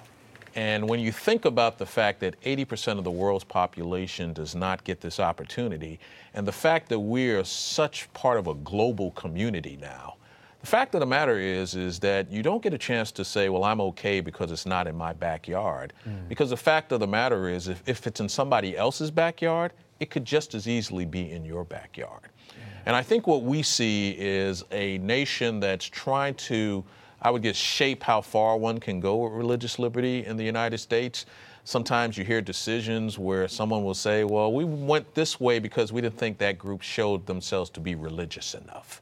And 0.55 0.89
when 0.89 0.99
you 0.99 1.11
think 1.11 1.45
about 1.45 1.77
the 1.77 1.85
fact 1.85 2.19
that 2.21 2.41
80% 2.41 2.97
of 2.97 3.03
the 3.03 3.11
world's 3.11 3.43
population 3.43 4.33
does 4.33 4.55
not 4.55 4.83
get 4.83 5.01
this 5.01 5.19
opportunity, 5.19 5.99
and 6.33 6.47
the 6.47 6.51
fact 6.51 6.89
that 6.89 6.99
we 6.99 7.29
are 7.29 7.43
such 7.43 8.11
part 8.13 8.39
of 8.39 8.47
a 8.47 8.55
global 8.55 9.11
community 9.11 9.77
now, 9.79 10.15
the 10.61 10.67
fact 10.67 10.93
of 10.93 10.99
the 10.99 11.07
matter 11.07 11.39
is, 11.39 11.75
is 11.75 11.99
that 11.99 12.31
you 12.31 12.43
don't 12.43 12.61
get 12.61 12.73
a 12.73 12.77
chance 12.77 13.11
to 13.13 13.25
say, 13.25 13.49
well, 13.49 13.63
I'm 13.63 13.81
okay 13.81 14.21
because 14.21 14.51
it's 14.51 14.67
not 14.67 14.85
in 14.87 14.95
my 14.95 15.11
backyard. 15.11 15.91
Mm. 16.07 16.29
Because 16.29 16.51
the 16.51 16.57
fact 16.57 16.91
of 16.91 16.99
the 16.99 17.07
matter 17.07 17.49
is, 17.49 17.67
if, 17.67 17.81
if 17.87 18.05
it's 18.05 18.19
in 18.19 18.29
somebody 18.29 18.77
else's 18.77 19.09
backyard, 19.09 19.73
it 19.99 20.11
could 20.11 20.23
just 20.23 20.53
as 20.53 20.67
easily 20.67 21.05
be 21.05 21.31
in 21.31 21.43
your 21.45 21.63
backyard. 21.63 22.21
Yeah. 22.49 22.63
And 22.85 22.95
I 22.95 23.01
think 23.01 23.25
what 23.25 23.41
we 23.41 23.63
see 23.63 24.15
is 24.19 24.63
a 24.71 24.99
nation 24.99 25.59
that's 25.59 25.85
trying 25.85 26.35
to, 26.35 26.83
I 27.23 27.31
would 27.31 27.41
guess, 27.41 27.55
shape 27.55 28.03
how 28.03 28.21
far 28.21 28.55
one 28.55 28.79
can 28.79 28.99
go 28.99 29.15
with 29.17 29.33
religious 29.33 29.79
liberty 29.79 30.25
in 30.25 30.37
the 30.37 30.43
United 30.43 30.77
States. 30.77 31.25
Sometimes 31.63 32.17
you 32.19 32.23
hear 32.23 32.41
decisions 32.41 33.17
where 33.17 33.47
someone 33.47 33.83
will 33.83 33.95
say, 33.95 34.23
well, 34.23 34.53
we 34.53 34.63
went 34.63 35.13
this 35.15 35.39
way 35.39 35.57
because 35.57 35.91
we 35.91 36.01
didn't 36.01 36.17
think 36.17 36.37
that 36.37 36.59
group 36.59 36.83
showed 36.83 37.25
themselves 37.25 37.71
to 37.71 37.79
be 37.79 37.95
religious 37.95 38.53
enough. 38.53 39.01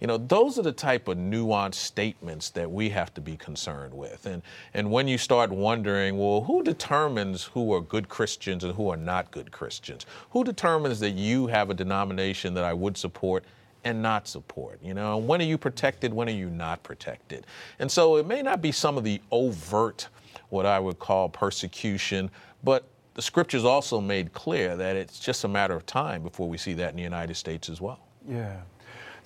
You 0.00 0.06
know, 0.06 0.16
those 0.16 0.58
are 0.58 0.62
the 0.62 0.72
type 0.72 1.08
of 1.08 1.18
nuanced 1.18 1.74
statements 1.74 2.50
that 2.50 2.70
we 2.70 2.88
have 2.90 3.12
to 3.14 3.20
be 3.20 3.36
concerned 3.36 3.92
with. 3.92 4.26
And, 4.26 4.42
and 4.74 4.90
when 4.90 5.08
you 5.08 5.18
start 5.18 5.50
wondering, 5.50 6.16
well, 6.16 6.42
who 6.42 6.62
determines 6.62 7.44
who 7.44 7.74
are 7.74 7.80
good 7.80 8.08
Christians 8.08 8.62
and 8.62 8.74
who 8.74 8.88
are 8.90 8.96
not 8.96 9.30
good 9.30 9.50
Christians? 9.50 10.06
Who 10.30 10.44
determines 10.44 11.00
that 11.00 11.10
you 11.10 11.48
have 11.48 11.70
a 11.70 11.74
denomination 11.74 12.54
that 12.54 12.64
I 12.64 12.72
would 12.72 12.96
support 12.96 13.44
and 13.84 14.00
not 14.00 14.28
support? 14.28 14.78
You 14.82 14.94
know, 14.94 15.18
when 15.18 15.40
are 15.40 15.44
you 15.44 15.58
protected? 15.58 16.12
When 16.12 16.28
are 16.28 16.32
you 16.32 16.50
not 16.50 16.82
protected? 16.84 17.46
And 17.80 17.90
so 17.90 18.16
it 18.16 18.26
may 18.26 18.42
not 18.42 18.62
be 18.62 18.70
some 18.70 18.96
of 18.96 19.04
the 19.04 19.20
overt, 19.32 20.08
what 20.50 20.64
I 20.64 20.78
would 20.78 20.98
call 21.00 21.28
persecution, 21.28 22.30
but 22.62 22.84
the 23.14 23.22
scriptures 23.22 23.64
also 23.64 24.00
made 24.00 24.32
clear 24.32 24.76
that 24.76 24.94
it's 24.94 25.18
just 25.18 25.42
a 25.42 25.48
matter 25.48 25.74
of 25.74 25.84
time 25.86 26.22
before 26.22 26.48
we 26.48 26.56
see 26.56 26.72
that 26.74 26.90
in 26.90 26.96
the 26.96 27.02
United 27.02 27.34
States 27.34 27.68
as 27.68 27.80
well. 27.80 27.98
Yeah. 28.28 28.58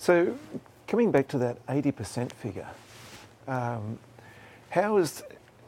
So, 0.03 0.37
coming 0.85 1.11
back 1.11 1.29
to 1.29 1.37
that 1.37 1.65
80% 1.67 2.33
figure, 2.33 2.67
um, 3.47 3.97
How 4.71 4.97
is, 4.97 5.23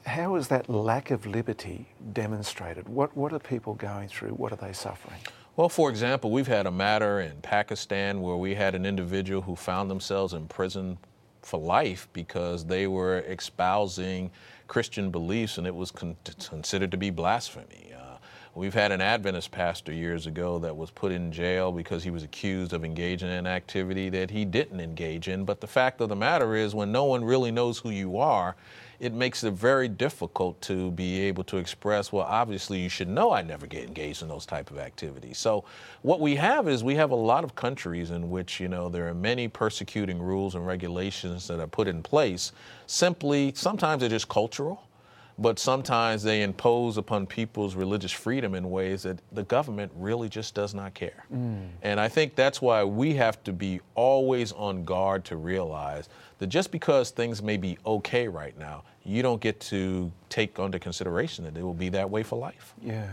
how 0.06 0.36
is 0.36 0.50
that 0.50 0.70
lack 0.70 1.10
of 1.12 1.26
liberty 1.26 1.88
demonstrated? 2.12 2.90
What, 2.90 3.16
what 3.16 3.32
are 3.32 3.40
people 3.40 3.76
going 3.76 4.10
through? 4.10 4.32
What 4.32 4.52
are 4.52 4.58
they 4.58 4.74
suffering? 4.74 5.22
Well, 5.56 5.70
for 5.70 5.90
example, 5.90 6.32
we've 6.32 6.48
had 6.50 6.66
a 6.68 6.72
matter 6.72 7.22
in 7.22 7.38
Pakistan 7.44 8.22
where 8.22 8.36
we 8.36 8.56
had 8.56 8.76
an 8.76 8.86
individual 8.86 9.42
who 9.42 9.56
found 9.56 9.90
themselves 9.90 10.34
in 10.34 10.48
prison 10.48 10.98
for 11.42 11.58
life 11.58 12.10
because 12.12 12.66
they 12.66 12.88
were 12.88 13.20
espousing 13.22 14.32
Christian 14.68 15.12
beliefs 15.12 15.60
and 15.60 15.66
it 15.66 15.76
was 15.76 15.92
con- 15.92 16.18
considered 16.50 16.92
to 16.92 16.98
be 16.98 17.10
blasphemy. 17.10 17.94
Uh, 17.98 18.15
we've 18.56 18.74
had 18.74 18.94
an 18.94 19.02
Adventist 19.02 19.52
pastor 19.52 19.92
years 19.92 20.28
ago 20.28 20.58
that 20.60 20.76
was 20.76 20.90
put 20.90 21.12
in 21.12 21.32
jail 21.32 21.74
because 21.74 22.04
he 22.04 22.10
was 22.10 22.24
accused 22.24 22.72
of 22.72 22.86
engaging 22.86 23.28
in 23.28 23.36
an 23.36 23.48
activity 23.48 24.10
that 24.10 24.32
he 24.32 24.46
didn't 24.46 24.80
engage 24.80 25.28
in. 25.28 25.44
But 25.44 25.60
the 25.60 25.68
fact 25.68 26.00
of 26.00 26.08
the 26.08 26.16
matter 26.16 26.56
is, 26.56 26.74
when 26.74 26.92
no 26.92 27.04
one 27.04 27.24
really 27.24 27.52
knows 27.52 27.80
who 27.80 27.90
you 27.90 28.18
are, 28.18 28.56
it 28.98 29.12
makes 29.14 29.44
it 29.44 29.52
very 29.52 29.90
difficult 29.90 30.62
to 30.62 30.90
be 30.92 31.20
able 31.20 31.44
to 31.44 31.58
express, 31.58 32.14
well, 32.14 32.26
obviously 32.26 32.80
you 32.80 32.88
should 32.88 33.10
know 33.10 33.30
I 33.30 33.42
never 33.42 33.68
get 33.68 33.84
engaged 33.84 34.22
in 34.22 34.30
those 34.30 34.46
type 34.46 34.72
of 34.72 34.78
activities. 34.78 35.38
So 35.38 35.66
what 36.02 36.22
we 36.22 36.36
have 36.36 36.70
is 36.70 36.82
we 36.82 36.96
have 36.96 37.12
a 37.12 37.16
lot 37.16 37.44
of 37.44 37.56
countries 37.56 38.12
in 38.12 38.30
which, 38.30 38.62
you 38.62 38.70
know, 38.70 38.88
there 38.88 39.10
are 39.10 39.14
many 39.14 39.50
persecuting 39.50 40.22
rules 40.22 40.56
and 40.56 40.66
regulations 40.66 41.46
that 41.50 41.60
are 41.60 41.68
put 41.68 41.90
in 41.90 42.02
place. 42.02 42.54
Simply, 42.88 43.52
sometimes 43.54 44.00
they're 44.00 44.10
just 44.10 44.30
cultural 44.30 44.82
but 45.38 45.60
sometimes 45.60 46.24
they 46.24 46.44
impose 46.44 46.98
upon 46.98 47.28
people's 47.28 47.76
religious 47.76 48.12
freedom 48.12 48.56
in 48.56 48.70
ways 48.70 49.04
that 49.04 49.20
the 49.34 49.44
government 49.44 49.92
really 49.96 50.30
just 50.30 50.56
does 50.56 50.74
not 50.74 50.94
care. 50.94 51.26
Mm. 51.34 51.68
And 51.82 52.00
I 52.00 52.08
think 52.08 52.36
that's 52.36 52.62
why 52.62 52.84
we 52.86 53.14
have 53.16 53.44
to 53.44 53.52
be 53.52 53.82
always 53.96 54.54
on 54.54 54.86
guard 54.86 55.26
to 55.26 55.36
realize 55.36 56.08
that 56.40 56.48
just 56.48 56.72
because 56.72 57.12
things 57.12 57.42
may 57.42 57.58
be 57.58 57.78
okay 57.86 58.28
right 58.28 58.58
now, 58.58 58.84
you 59.04 59.22
don't 59.22 59.42
get 59.42 59.60
to 59.60 60.12
take 60.30 60.58
under 60.58 60.80
consideration 60.80 61.44
that 61.44 61.58
it 61.58 61.64
will 61.64 61.74
be 61.74 61.90
that 61.90 62.10
way 62.10 62.24
for 62.24 62.38
life. 62.40 62.74
Yeah. 62.82 63.08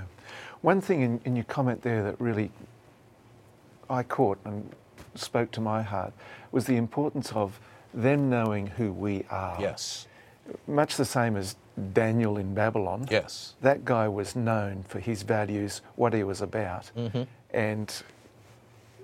One 0.60 0.80
thing 0.80 1.02
in, 1.02 1.20
in 1.24 1.34
your 1.34 1.44
comment 1.44 1.82
there 1.82 2.04
that 2.04 2.20
really 2.20 2.50
I 3.90 4.04
caught 4.04 4.38
and 4.44 4.70
spoke 5.16 5.50
to 5.52 5.60
my 5.60 5.82
heart 5.82 6.12
was 6.52 6.66
the 6.66 6.76
importance 6.76 7.32
of 7.32 7.58
them 7.92 8.30
knowing 8.30 8.68
who 8.68 8.92
we 8.92 9.24
are. 9.28 9.58
Yes. 9.60 10.06
Much 10.66 10.96
the 10.96 11.04
same 11.04 11.36
as 11.36 11.56
Daniel 11.92 12.36
in 12.36 12.54
Babylon. 12.54 13.06
Yes. 13.10 13.54
That 13.62 13.84
guy 13.84 14.08
was 14.08 14.36
known 14.36 14.84
for 14.88 15.00
his 15.00 15.22
values, 15.22 15.80
what 15.96 16.12
he 16.12 16.22
was 16.22 16.40
about. 16.40 16.90
Mm-hmm. 16.96 17.22
And 17.50 18.02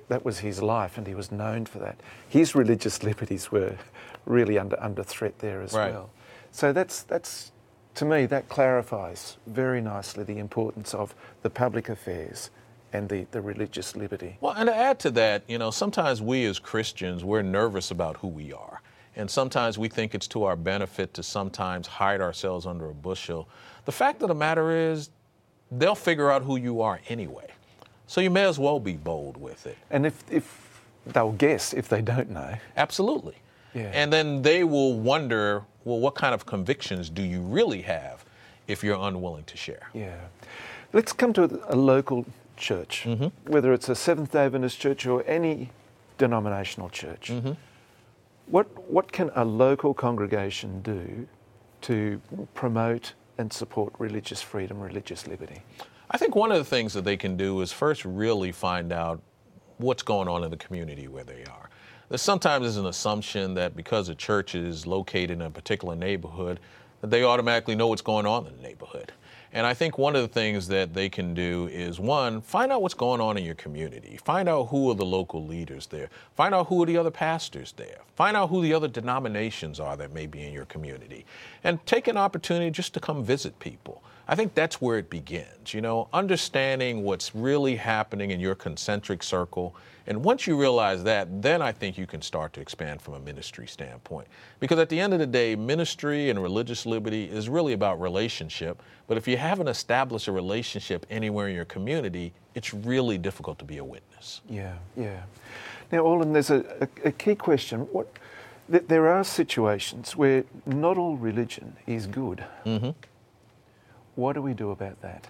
that 0.09 0.25
was 0.25 0.39
his 0.39 0.63
life, 0.63 0.99
and 0.99 1.07
he 1.07 1.15
was 1.15 1.31
known 1.31 1.67
for 1.67 1.79
that. 1.79 1.99
His 2.29 2.55
religious 2.55 3.03
liberties 3.03 3.51
were 3.53 3.77
really 4.27 4.59
under, 4.59 4.81
under 4.83 5.03
threat 5.03 5.39
there 5.39 5.63
as 5.63 5.73
right. 5.73 5.93
well. 5.93 6.11
So 6.51 6.73
that's, 6.73 7.03
that's, 7.03 7.53
to 7.97 8.05
me, 8.05 8.27
that 8.27 8.49
clarifies 8.49 9.37
very 9.47 9.81
nicely 9.81 10.25
the 10.25 10.39
importance 10.39 10.95
of 10.95 11.15
the 11.43 11.51
public 11.51 11.89
affairs 11.89 12.51
and 12.93 13.09
the, 13.09 13.27
the 13.33 13.41
religious 13.41 13.97
liberty. 13.97 14.39
Well, 14.41 14.55
and 14.57 14.69
to 14.69 14.75
add 14.75 14.99
to 15.01 15.11
that, 15.13 15.43
you 15.47 15.59
know, 15.59 15.71
sometimes 15.71 16.23
we 16.23 16.47
as 16.47 16.59
Christians, 16.59 17.23
we're 17.23 17.43
nervous 17.43 17.91
about 17.91 18.17
who 18.17 18.29
we 18.29 18.53
are. 18.53 18.81
And 19.19 19.29
sometimes 19.29 19.79
we 19.79 19.89
think 19.89 20.15
it's 20.15 20.29
to 20.29 20.45
our 20.45 20.57
benefit 20.57 21.13
to 21.15 21.23
sometimes 21.23 21.87
hide 21.87 22.21
ourselves 22.21 22.67
under 22.67 22.89
a 22.89 22.95
bushel. 22.95 23.49
The 23.85 23.93
fact 23.93 24.23
of 24.23 24.29
the 24.29 24.35
matter 24.35 24.71
is, 24.71 25.11
they'll 25.73 25.95
figure 25.95 26.31
out 26.31 26.43
who 26.43 26.57
you 26.57 26.81
are 26.81 27.01
anyway. 27.09 27.49
So 28.07 28.21
you 28.23 28.31
may 28.31 28.45
as 28.45 28.59
well 28.59 28.81
be 28.81 28.97
bold 28.97 29.37
with 29.37 29.67
it. 29.67 29.77
And 29.91 30.07
if, 30.07 30.23
if 30.31 30.81
they'll 31.05 31.33
guess 31.33 31.75
if 31.75 31.89
they 31.89 32.01
don't 32.01 32.31
know. 32.31 32.55
Absolutely. 32.77 33.35
Yeah. 33.75 33.91
And 33.93 34.13
then 34.13 34.41
they 34.41 34.65
will 34.65 34.99
wonder, 34.99 35.65
well, 35.85 35.99
what 35.99 36.15
kind 36.15 36.33
of 36.33 36.47
convictions 36.47 37.11
do 37.11 37.23
you 37.23 37.41
really 37.41 37.83
have 37.83 38.25
if 38.67 38.83
you're 38.83 38.99
unwilling 38.99 39.45
to 39.45 39.57
share? 39.57 39.91
Yeah. 39.93 40.17
Let's 40.93 41.13
come 41.13 41.33
to 41.35 41.61
a 41.69 41.77
local 41.77 42.25
church, 42.57 43.05
mm-hmm. 43.05 43.51
whether 43.51 43.73
it's 43.73 43.89
a 43.89 43.95
Seventh 43.95 44.33
day 44.33 44.47
Adventist 44.47 44.79
church 44.81 45.07
or 45.07 45.23
any 45.27 45.71
denominational 46.17 46.89
church. 46.89 47.31
Mm-hmm. 47.31 47.53
What, 48.51 48.91
what 48.91 49.13
can 49.13 49.31
a 49.35 49.45
local 49.45 49.93
congregation 49.93 50.81
do 50.81 51.29
to 51.83 52.21
promote 52.55 53.13
and 53.37 53.53
support 53.53 53.93
religious 53.99 54.41
freedom, 54.41 54.81
religious 54.81 55.27
liberty? 55.27 55.61
I 56.11 56.17
think 56.17 56.35
one 56.35 56.51
of 56.51 56.57
the 56.57 56.65
things 56.65 56.95
that 56.95 57.05
they 57.05 57.19
can 57.19 57.37
do 57.37 57.61
is 57.61 57.73
first 57.73 58.07
really 58.07 58.51
find 58.51 58.91
out 58.91 59.21
what's 59.77 60.03
going 60.03 60.29
on 60.29 60.45
in 60.45 60.51
the 60.51 60.57
community 60.57 61.09
where 61.09 61.25
they 61.25 61.45
are. 61.45 61.69
There's 62.09 62.23
sometimes 62.23 62.63
there's 62.63 62.79
an 62.79 62.87
assumption 62.87 63.53
that 63.55 63.77
because 63.77 64.09
a 64.09 64.15
church 64.15 64.55
is 64.55 64.87
located 64.87 65.33
in 65.33 65.43
a 65.43 65.51
particular 65.51 65.95
neighborhood, 65.95 66.59
that 67.03 67.11
they 67.11 67.25
automatically 67.25 67.75
know 67.75 67.89
what's 67.89 68.03
going 68.03 68.25
on 68.25 68.47
in 68.47 68.57
the 68.57 68.63
neighborhood. 68.63 69.13
And 69.53 69.67
I 69.67 69.73
think 69.73 69.97
one 69.97 70.15
of 70.15 70.23
the 70.23 70.29
things 70.29 70.69
that 70.69 70.93
they 70.93 71.09
can 71.09 71.33
do 71.33 71.69
is 71.73 71.99
one, 71.99 72.43
find 72.43 72.71
out 72.71 72.83
what's 72.83 72.95
going 72.95 73.21
on 73.21 73.39
in 73.39 73.45
your 73.45 73.55
community. 73.55 74.19
Find 74.23 74.49
out 74.49 74.67
who 74.67 74.91
are 74.91 74.95
the 74.95 75.07
local 75.07 75.47
leaders 75.47 75.87
there. 75.87 76.11
Find 76.35 76.55
out 76.55 76.67
who 76.67 76.83
are 76.83 76.87
the 76.87 76.99
other 76.99 77.11
pastors 77.11 77.73
there. 77.77 78.01
Find 78.15 78.37
out 78.37 78.51
who 78.51 78.61
the 78.61 78.75
other 78.75 78.89
denominations 78.89 79.81
are 79.81 79.97
that 79.97 80.13
may 80.13 80.27
be 80.27 80.45
in 80.45 80.53
your 80.53 80.67
community. 80.67 81.25
And 81.65 81.85
take 81.87 82.09
an 82.09 82.19
opportunity 82.19 82.71
just 82.71 82.93
to 82.95 83.01
come 83.01 83.25
visit 83.25 83.59
people. 83.59 84.03
I 84.31 84.35
think 84.35 84.55
that's 84.55 84.81
where 84.81 84.99
it 84.99 85.09
begins, 85.09 85.73
you 85.73 85.81
know, 85.81 86.09
understanding 86.13 87.03
what's 87.03 87.35
really 87.35 87.77
happening 87.77 88.31
in 88.31 88.41
your 88.41 88.55
concentric 88.55 89.23
circle. 89.23 89.75
And 90.07 90.23
once 90.23 90.47
you 90.47 90.59
realize 90.59 91.03
that, 91.05 91.43
then 91.43 91.63
I 91.63 91.73
think 91.73 91.97
you 91.97 92.07
can 92.07 92.21
start 92.21 92.53
to 92.55 92.61
expand 92.61 93.01
from 93.01 93.15
a 93.15 93.21
ministry 93.21 93.67
standpoint. 93.67 94.29
Because 94.61 94.79
at 94.79 94.91
the 94.91 95.01
end 95.01 95.15
of 95.15 95.19
the 95.19 95.27
day, 95.27 95.57
ministry 95.57 96.29
and 96.29 96.43
religious 96.43 96.85
liberty 96.85 97.25
is 97.25 97.49
really 97.49 97.73
about 97.73 98.01
relationship. 98.01 98.83
But 99.07 99.17
if 99.17 99.27
you 99.27 99.39
haven't 99.39 99.69
established 99.69 100.29
a 100.29 100.33
relationship 100.33 101.07
anywhere 101.09 101.49
in 101.49 101.55
your 101.55 101.65
community, 101.65 102.35
it's 102.55 102.75
really 102.75 103.17
difficult 103.17 103.59
to 103.61 103.65
be 103.65 103.79
a 103.79 103.85
witness. 103.85 104.43
Yeah, 104.49 104.75
yeah. 104.95 105.23
Now, 105.91 106.01
Orlan, 106.01 106.35
there's 106.35 106.51
a, 106.51 106.89
a, 107.05 107.09
a 107.09 107.13
key 107.13 107.35
question. 107.35 107.81
What, 107.93 108.09
th- 108.71 108.85
there 108.89 109.09
are 109.09 109.25
situations 109.25 110.17
where 110.17 110.45
not 110.67 110.99
all 110.99 111.17
religion 111.17 111.77
is 111.87 112.07
good. 112.07 112.45
Mm-hmm. 112.67 112.91
What 114.19 114.33
do 114.33 114.43
we 114.43 114.53
do 114.53 114.73
about 114.73 115.01
that? 115.03 115.29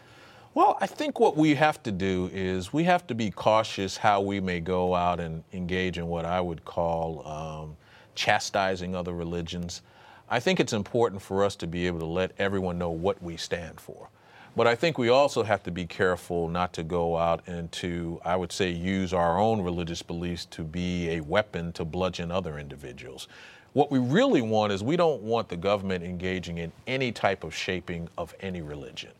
Well, 0.54 0.78
I 0.80 0.86
think 0.86 1.20
what 1.20 1.36
we 1.36 1.54
have 1.56 1.82
to 1.82 1.92
do 1.92 2.30
is 2.32 2.72
we 2.72 2.84
have 2.84 3.06
to 3.08 3.14
be 3.14 3.30
cautious 3.30 3.98
how 3.98 4.22
we 4.22 4.40
may 4.40 4.60
go 4.60 4.94
out 4.94 5.20
and 5.20 5.44
engage 5.52 5.98
in 5.98 6.06
what 6.06 6.24
I 6.24 6.40
would 6.40 6.64
call 6.64 7.28
um, 7.28 7.76
chastising 8.14 8.94
other 8.94 9.12
religions. 9.12 9.82
I 10.30 10.40
think 10.40 10.58
it's 10.58 10.72
important 10.72 11.20
for 11.20 11.44
us 11.44 11.54
to 11.56 11.66
be 11.66 11.86
able 11.86 11.98
to 11.98 12.06
let 12.06 12.32
everyone 12.38 12.78
know 12.78 12.88
what 12.88 13.22
we 13.22 13.36
stand 13.36 13.78
for. 13.78 14.08
But 14.56 14.66
I 14.66 14.74
think 14.74 14.96
we 14.96 15.10
also 15.10 15.42
have 15.42 15.62
to 15.64 15.70
be 15.70 15.84
careful 15.84 16.48
not 16.48 16.72
to 16.72 16.82
go 16.82 17.18
out 17.18 17.46
and 17.46 17.70
to, 17.72 18.22
I 18.24 18.36
would 18.36 18.52
say, 18.52 18.70
use 18.70 19.12
our 19.12 19.38
own 19.38 19.60
religious 19.60 20.00
beliefs 20.00 20.46
to 20.46 20.64
be 20.64 21.10
a 21.10 21.20
weapon 21.20 21.72
to 21.74 21.84
bludgeon 21.84 22.30
other 22.32 22.58
individuals. 22.58 23.28
What 23.74 23.90
we 23.90 23.98
really 23.98 24.42
want 24.42 24.72
is 24.72 24.82
we 24.82 24.96
don't 24.96 25.22
want 25.22 25.48
the 25.48 25.56
government 25.56 26.02
engaging 26.02 26.58
in 26.58 26.72
any 26.86 27.12
type 27.12 27.44
of 27.44 27.54
shaping 27.54 28.08
of 28.16 28.34
any 28.40 28.62
religion. 28.62 29.10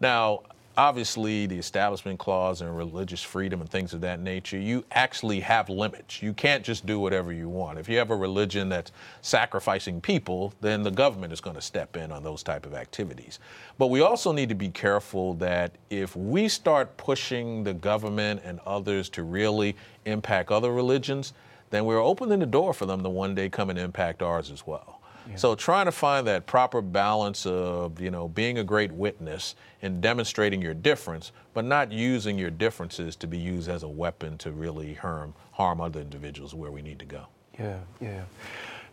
Now, 0.00 0.42
obviously, 0.78 1.44
the 1.46 1.58
Establishment 1.58 2.18
Clause 2.18 2.62
and 2.62 2.74
religious 2.74 3.22
freedom 3.22 3.60
and 3.60 3.68
things 3.68 3.92
of 3.92 4.00
that 4.00 4.20
nature, 4.20 4.58
you 4.58 4.84
actually 4.92 5.40
have 5.40 5.68
limits. 5.68 6.22
You 6.22 6.32
can't 6.32 6.64
just 6.64 6.86
do 6.86 7.00
whatever 7.00 7.32
you 7.32 7.48
want. 7.48 7.78
If 7.78 7.88
you 7.88 7.98
have 7.98 8.10
a 8.10 8.16
religion 8.16 8.68
that's 8.68 8.92
sacrificing 9.20 10.00
people, 10.00 10.54
then 10.60 10.82
the 10.82 10.90
government 10.90 11.32
is 11.32 11.40
going 11.40 11.56
to 11.56 11.62
step 11.62 11.96
in 11.96 12.10
on 12.10 12.22
those 12.22 12.42
type 12.42 12.64
of 12.64 12.74
activities. 12.74 13.40
But 13.76 13.88
we 13.88 14.00
also 14.00 14.32
need 14.32 14.48
to 14.48 14.54
be 14.54 14.68
careful 14.68 15.34
that 15.34 15.72
if 15.90 16.16
we 16.16 16.48
start 16.48 16.96
pushing 16.96 17.64
the 17.64 17.74
government 17.74 18.40
and 18.44 18.60
others 18.64 19.08
to 19.10 19.24
really 19.24 19.76
impact 20.06 20.50
other 20.50 20.72
religions, 20.72 21.34
then 21.70 21.84
we're 21.84 22.02
opening 22.02 22.38
the 22.38 22.46
door 22.46 22.72
for 22.72 22.86
them 22.86 23.02
to 23.02 23.08
one 23.08 23.34
day 23.34 23.48
come 23.48 23.70
and 23.70 23.78
impact 23.78 24.22
ours 24.22 24.50
as 24.50 24.66
well. 24.66 25.00
Yeah. 25.28 25.36
So 25.36 25.54
trying 25.54 25.86
to 25.86 25.92
find 25.92 26.26
that 26.26 26.46
proper 26.46 26.80
balance 26.80 27.44
of, 27.44 28.00
you 28.00 28.10
know, 28.10 28.28
being 28.28 28.58
a 28.58 28.64
great 28.64 28.90
witness 28.90 29.54
and 29.82 30.00
demonstrating 30.00 30.62
your 30.62 30.74
difference, 30.74 31.32
but 31.52 31.64
not 31.64 31.92
using 31.92 32.38
your 32.38 32.50
differences 32.50 33.14
to 33.16 33.26
be 33.26 33.36
used 33.36 33.68
as 33.68 33.82
a 33.82 33.88
weapon 33.88 34.38
to 34.38 34.52
really 34.52 34.94
harm 34.94 35.34
harm 35.52 35.80
other 35.80 36.00
individuals 36.00 36.54
where 36.54 36.70
we 36.70 36.80
need 36.80 36.98
to 37.00 37.04
go. 37.04 37.26
Yeah, 37.58 37.78
yeah. 38.00 38.22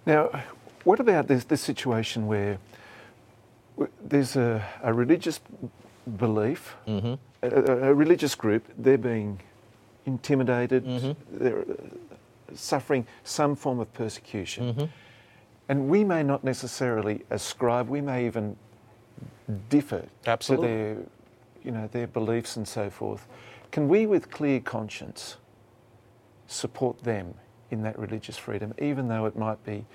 Now, 0.05 0.43
what 0.83 0.99
about 0.99 1.27
this, 1.27 1.43
this 1.43 1.61
situation 1.61 2.27
where 2.27 2.57
there's 4.01 4.35
a, 4.35 4.65
a 4.83 4.93
religious 4.93 5.39
belief, 6.17 6.75
mm-hmm. 6.87 7.15
a, 7.43 7.89
a, 7.89 7.93
religious 7.93 8.35
group, 8.35 8.63
they're 8.77 8.97
being 8.97 9.39
intimidated, 10.05 10.85
mm-hmm. 10.85 11.11
they're 11.31 11.65
suffering 12.55 13.05
some 13.23 13.55
form 13.55 13.79
of 13.79 13.93
persecution. 13.93 14.73
Mm-hmm. 14.73 14.85
And 15.67 15.89
we 15.89 16.03
may 16.03 16.23
not 16.23 16.43
necessarily 16.43 17.23
ascribe, 17.29 17.89
we 17.89 18.01
may 18.01 18.25
even 18.25 18.55
differ 19.69 20.05
Absolutely. 20.27 20.67
to 20.67 20.73
their, 20.73 20.97
you 21.63 21.71
know, 21.71 21.89
their 21.91 22.07
beliefs 22.07 22.57
and 22.57 22.67
so 22.67 22.89
forth. 22.89 23.27
Can 23.71 23.87
we, 23.89 24.05
with 24.05 24.29
clear 24.29 24.59
conscience, 24.59 25.37
support 26.47 27.03
them 27.03 27.33
in 27.71 27.81
that 27.83 27.97
religious 27.97 28.37
freedom, 28.37 28.73
even 28.79 29.07
though 29.07 29.25
it 29.25 29.35
might 29.35 29.63
be 29.65 29.85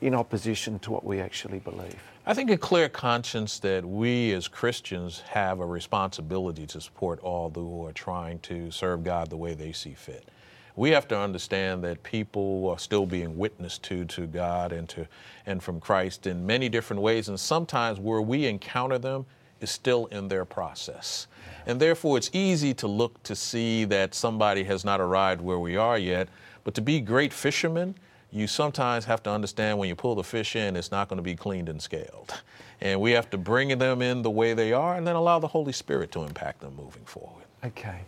in 0.00 0.14
opposition 0.14 0.78
to 0.80 0.90
what 0.90 1.04
we 1.04 1.20
actually 1.20 1.58
believe? 1.60 1.96
I 2.26 2.34
think 2.34 2.50
a 2.50 2.56
clear 2.56 2.88
conscience 2.88 3.58
that 3.60 3.84
we 3.84 4.32
as 4.32 4.48
Christians 4.48 5.20
have 5.20 5.60
a 5.60 5.66
responsibility 5.66 6.66
to 6.66 6.80
support 6.80 7.20
all 7.20 7.50
who 7.54 7.86
are 7.86 7.92
trying 7.92 8.40
to 8.40 8.70
serve 8.70 9.04
God 9.04 9.30
the 9.30 9.36
way 9.36 9.54
they 9.54 9.72
see 9.72 9.94
fit. 9.94 10.28
We 10.76 10.90
have 10.90 11.08
to 11.08 11.18
understand 11.18 11.84
that 11.84 12.02
people 12.02 12.68
are 12.68 12.78
still 12.78 13.06
being 13.06 13.36
witnessed 13.36 13.82
to 13.84 14.04
to 14.06 14.26
God 14.26 14.72
and 14.72 14.88
to 14.90 15.06
and 15.46 15.62
from 15.62 15.80
Christ 15.80 16.26
in 16.26 16.46
many 16.46 16.68
different 16.68 17.02
ways, 17.02 17.28
and 17.28 17.38
sometimes 17.38 17.98
where 17.98 18.22
we 18.22 18.46
encounter 18.46 18.98
them 18.98 19.26
is 19.60 19.70
still 19.70 20.06
in 20.06 20.28
their 20.28 20.44
process. 20.44 21.26
And 21.66 21.78
therefore, 21.80 22.16
it's 22.16 22.30
easy 22.32 22.72
to 22.74 22.86
look 22.86 23.22
to 23.24 23.36
see 23.36 23.84
that 23.84 24.14
somebody 24.14 24.64
has 24.64 24.84
not 24.84 25.00
arrived 25.00 25.40
where 25.40 25.58
we 25.58 25.76
are 25.76 25.98
yet. 25.98 26.28
But 26.64 26.74
to 26.74 26.80
be 26.80 27.00
great 27.00 27.32
fishermen, 27.32 27.94
you 28.30 28.46
sometimes 28.46 29.04
have 29.04 29.22
to 29.24 29.30
understand 29.30 29.78
when 29.78 29.88
you 29.88 29.94
pull 29.94 30.14
the 30.14 30.24
fish 30.24 30.56
in, 30.56 30.76
it's 30.76 30.90
not 30.90 31.08
going 31.08 31.18
to 31.18 31.22
be 31.22 31.34
cleaned 31.34 31.68
and 31.68 31.80
scaled. 31.82 32.40
And 32.80 33.00
we 33.00 33.10
have 33.12 33.28
to 33.30 33.38
bring 33.38 33.76
them 33.78 34.00
in 34.00 34.22
the 34.22 34.30
way 34.30 34.54
they 34.54 34.72
are 34.72 34.96
and 34.96 35.06
then 35.06 35.16
allow 35.16 35.38
the 35.38 35.48
Holy 35.48 35.72
Spirit 35.72 36.10
to 36.12 36.22
impact 36.22 36.60
them 36.60 36.74
moving 36.76 37.04
forward. 37.04 37.44
Okay. 37.64 38.00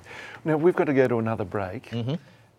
Now, 0.45 0.57
we've 0.57 0.75
got 0.75 0.85
to 0.85 0.95
go 0.95 1.07
to 1.09 1.19
another 1.19 1.45
break, 1.45 1.91
mm-hmm. 1.91 2.15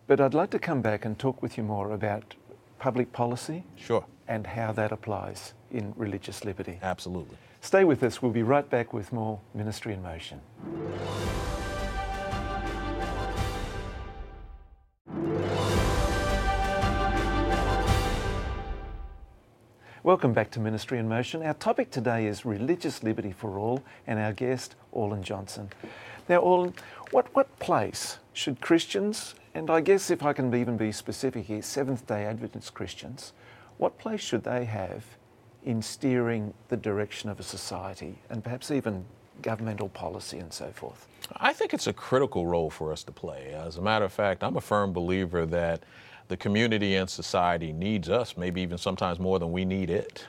But 0.06 0.20
I'd 0.20 0.34
like 0.34 0.50
to 0.50 0.58
come 0.58 0.82
back 0.82 1.06
and 1.06 1.18
talk 1.18 1.40
with 1.40 1.56
you 1.56 1.62
more 1.64 1.92
about 1.92 2.34
public 2.78 3.10
policy. 3.12 3.64
Sure. 3.74 4.04
And 4.28 4.46
how 4.46 4.70
that 4.72 4.92
applies 4.92 5.54
in 5.70 5.94
religious 5.96 6.44
liberty. 6.44 6.78
Absolutely. 6.82 7.38
Stay 7.62 7.84
with 7.84 8.02
us. 8.02 8.20
We'll 8.20 8.30
be 8.30 8.42
right 8.42 8.68
back 8.68 8.92
with 8.92 9.14
more 9.14 9.40
Ministry 9.54 9.94
in 9.94 10.02
Motion. 10.02 10.42
Welcome 20.02 20.34
back 20.34 20.50
to 20.50 20.60
Ministry 20.60 20.98
in 20.98 21.08
Motion. 21.08 21.42
Our 21.42 21.54
topic 21.54 21.90
today 21.90 22.26
is 22.26 22.44
religious 22.44 23.02
liberty 23.02 23.32
for 23.32 23.58
all, 23.58 23.82
and 24.06 24.18
our 24.18 24.34
guest, 24.34 24.74
Orlan 24.92 25.22
Johnson. 25.22 25.70
Now, 26.28 26.40
Orlan, 26.40 26.74
what, 27.10 27.34
what 27.34 27.58
place 27.58 28.18
should 28.34 28.60
Christians, 28.60 29.34
and 29.54 29.70
I 29.70 29.80
guess 29.80 30.10
if 30.10 30.22
I 30.22 30.32
can 30.32 30.54
even 30.54 30.76
be 30.76 30.92
specific 30.92 31.46
here, 31.46 31.62
Seventh 31.62 32.06
day 32.06 32.24
Adventist 32.24 32.74
Christians, 32.74 33.32
what 33.78 33.98
place 33.98 34.20
should 34.20 34.44
they 34.44 34.64
have 34.64 35.04
in 35.64 35.80
steering 35.80 36.52
the 36.68 36.76
direction 36.76 37.30
of 37.30 37.40
a 37.40 37.42
society 37.42 38.18
and 38.28 38.42
perhaps 38.42 38.70
even 38.70 39.04
governmental 39.42 39.88
policy 39.88 40.38
and 40.38 40.52
so 40.52 40.70
forth? 40.72 41.08
I 41.36 41.52
think 41.52 41.72
it's 41.72 41.86
a 41.86 41.92
critical 41.92 42.46
role 42.46 42.70
for 42.70 42.92
us 42.92 43.02
to 43.04 43.12
play. 43.12 43.54
As 43.54 43.76
a 43.76 43.82
matter 43.82 44.04
of 44.04 44.12
fact, 44.12 44.44
I'm 44.44 44.56
a 44.56 44.60
firm 44.60 44.92
believer 44.92 45.46
that 45.46 45.82
the 46.28 46.36
community 46.36 46.96
and 46.96 47.08
society 47.08 47.72
needs 47.72 48.08
us, 48.08 48.36
maybe 48.36 48.60
even 48.62 48.78
sometimes 48.78 49.18
more 49.18 49.38
than 49.38 49.52
we 49.52 49.64
need 49.64 49.90
it. 49.90 50.26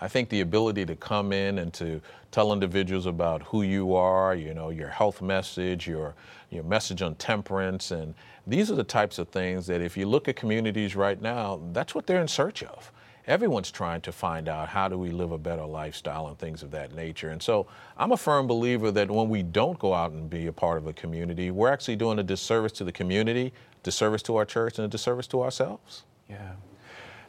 I 0.00 0.08
think 0.08 0.28
the 0.28 0.40
ability 0.42 0.84
to 0.86 0.96
come 0.96 1.32
in 1.32 1.58
and 1.58 1.72
to 1.74 2.00
tell 2.30 2.52
individuals 2.52 3.06
about 3.06 3.42
who 3.42 3.62
you 3.62 3.94
are, 3.94 4.34
you 4.34 4.52
know, 4.52 4.70
your 4.70 4.88
health 4.88 5.22
message, 5.22 5.86
your 5.86 6.14
your 6.50 6.62
message 6.64 7.02
on 7.02 7.14
temperance, 7.16 7.90
and 7.90 8.14
these 8.46 8.70
are 8.70 8.76
the 8.76 8.84
types 8.84 9.18
of 9.18 9.28
things 9.28 9.66
that 9.66 9.80
if 9.80 9.96
you 9.96 10.06
look 10.06 10.28
at 10.28 10.36
communities 10.36 10.94
right 10.94 11.20
now, 11.20 11.60
that's 11.72 11.94
what 11.94 12.06
they're 12.06 12.20
in 12.20 12.28
search 12.28 12.62
of. 12.62 12.92
Everyone's 13.26 13.72
trying 13.72 14.02
to 14.02 14.12
find 14.12 14.48
out 14.48 14.68
how 14.68 14.86
do 14.86 14.96
we 14.96 15.10
live 15.10 15.32
a 15.32 15.38
better 15.38 15.64
lifestyle 15.66 16.28
and 16.28 16.38
things 16.38 16.62
of 16.62 16.70
that 16.70 16.94
nature. 16.94 17.30
And 17.30 17.42
so 17.42 17.66
I'm 17.96 18.12
a 18.12 18.16
firm 18.16 18.46
believer 18.46 18.92
that 18.92 19.10
when 19.10 19.28
we 19.28 19.42
don't 19.42 19.76
go 19.80 19.92
out 19.92 20.12
and 20.12 20.30
be 20.30 20.46
a 20.46 20.52
part 20.52 20.78
of 20.78 20.86
a 20.86 20.92
community, 20.92 21.50
we're 21.50 21.72
actually 21.72 21.96
doing 21.96 22.20
a 22.20 22.22
disservice 22.22 22.70
to 22.72 22.84
the 22.84 22.92
community, 22.92 23.52
disservice 23.82 24.22
to 24.22 24.36
our 24.36 24.44
church, 24.44 24.78
and 24.78 24.84
a 24.84 24.88
disservice 24.88 25.26
to 25.28 25.42
ourselves. 25.42 26.04
Yeah. 26.30 26.52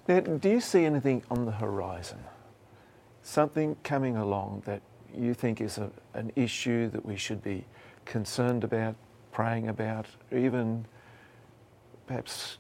Now, 0.08 0.20
do 0.20 0.50
you 0.50 0.62
see 0.62 0.86
anything 0.86 1.24
on 1.32 1.46
the 1.46 1.52
horizon? 1.52 2.20
Something 3.28 3.76
coming 3.84 4.16
along 4.16 4.64
that 4.66 4.82
you 5.14 5.34
think 5.34 5.60
is 5.60 5.78
a, 5.78 5.92
an 6.14 6.32
issue 6.38 6.90
that 6.92 7.06
we 7.06 7.18
should 7.18 7.44
be 7.44 7.66
concerned 8.06 8.64
about, 8.64 8.96
praying 9.34 9.68
about, 9.68 10.06
even 10.32 10.86
perhaps 12.08 12.58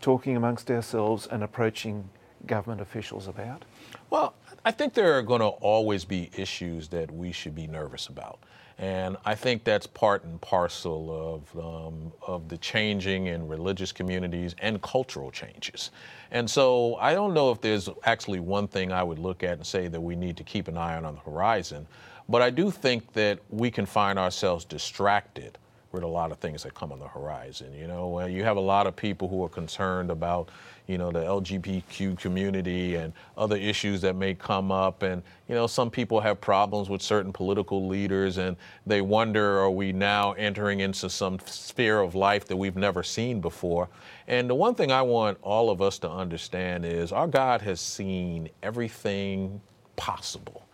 talking 0.00 0.38
amongst 0.38 0.70
ourselves 0.70 1.26
and 1.26 1.42
approaching 1.42 2.08
government 2.46 2.80
officials 2.80 3.28
about? 3.28 3.64
Well, 4.10 4.34
I 4.64 4.70
think 4.70 4.94
there 4.94 5.16
are 5.18 5.22
going 5.22 5.40
to 5.40 5.46
always 5.46 6.04
be 6.04 6.30
issues 6.36 6.88
that 6.88 7.10
we 7.10 7.32
should 7.32 7.54
be 7.54 7.66
nervous 7.66 8.08
about. 8.08 8.38
And 8.78 9.16
I 9.24 9.36
think 9.36 9.62
that's 9.62 9.86
part 9.86 10.24
and 10.24 10.40
parcel 10.40 11.44
of, 11.54 11.64
um, 11.64 12.12
of 12.26 12.48
the 12.48 12.58
changing 12.58 13.26
in 13.26 13.46
religious 13.46 13.92
communities 13.92 14.56
and 14.58 14.82
cultural 14.82 15.30
changes. 15.30 15.90
And 16.32 16.50
so 16.50 16.96
I 16.96 17.14
don't 17.14 17.34
know 17.34 17.52
if 17.52 17.60
there's 17.60 17.88
actually 18.02 18.40
one 18.40 18.66
thing 18.66 18.90
I 18.90 19.02
would 19.02 19.20
look 19.20 19.44
at 19.44 19.52
and 19.52 19.66
say 19.66 19.86
that 19.88 20.00
we 20.00 20.16
need 20.16 20.36
to 20.38 20.44
keep 20.44 20.66
an 20.66 20.76
eye 20.76 20.96
on 20.96 21.04
on 21.04 21.14
the 21.14 21.20
horizon, 21.20 21.86
but 22.28 22.42
I 22.42 22.50
do 22.50 22.70
think 22.70 23.12
that 23.12 23.38
we 23.50 23.70
can 23.70 23.86
find 23.86 24.18
ourselves 24.18 24.64
distracted 24.64 25.58
with 25.92 26.02
a 26.02 26.08
lot 26.08 26.32
of 26.32 26.38
things 26.38 26.64
that 26.64 26.74
come 26.74 26.90
on 26.90 26.98
the 26.98 27.06
horizon. 27.06 27.72
You 27.72 27.86
know, 27.86 28.26
you 28.26 28.42
have 28.42 28.56
a 28.56 28.60
lot 28.60 28.88
of 28.88 28.96
people 28.96 29.28
who 29.28 29.44
are 29.44 29.48
concerned 29.48 30.10
about 30.10 30.48
you 30.86 30.98
know, 30.98 31.10
the 31.10 31.20
LGBTQ 31.20 32.18
community 32.18 32.96
and 32.96 33.12
other 33.36 33.56
issues 33.56 34.00
that 34.02 34.16
may 34.16 34.34
come 34.34 34.70
up. 34.70 35.02
And, 35.02 35.22
you 35.48 35.54
know, 35.54 35.66
some 35.66 35.90
people 35.90 36.20
have 36.20 36.40
problems 36.40 36.90
with 36.90 37.00
certain 37.00 37.32
political 37.32 37.86
leaders 37.86 38.36
and 38.38 38.56
they 38.86 39.00
wonder, 39.00 39.60
are 39.60 39.70
we 39.70 39.92
now 39.92 40.32
entering 40.32 40.80
into 40.80 41.08
some 41.08 41.38
sphere 41.46 42.00
of 42.00 42.14
life 42.14 42.46
that 42.48 42.56
we've 42.56 42.76
never 42.76 43.02
seen 43.02 43.40
before? 43.40 43.88
And 44.28 44.48
the 44.48 44.54
one 44.54 44.74
thing 44.74 44.92
I 44.92 45.02
want 45.02 45.38
all 45.40 45.70
of 45.70 45.80
us 45.80 45.98
to 46.00 46.10
understand 46.10 46.84
is 46.84 47.12
our 47.12 47.26
God 47.26 47.62
has 47.62 47.80
seen 47.80 48.50
everything 48.62 49.60
possible. 49.96 50.66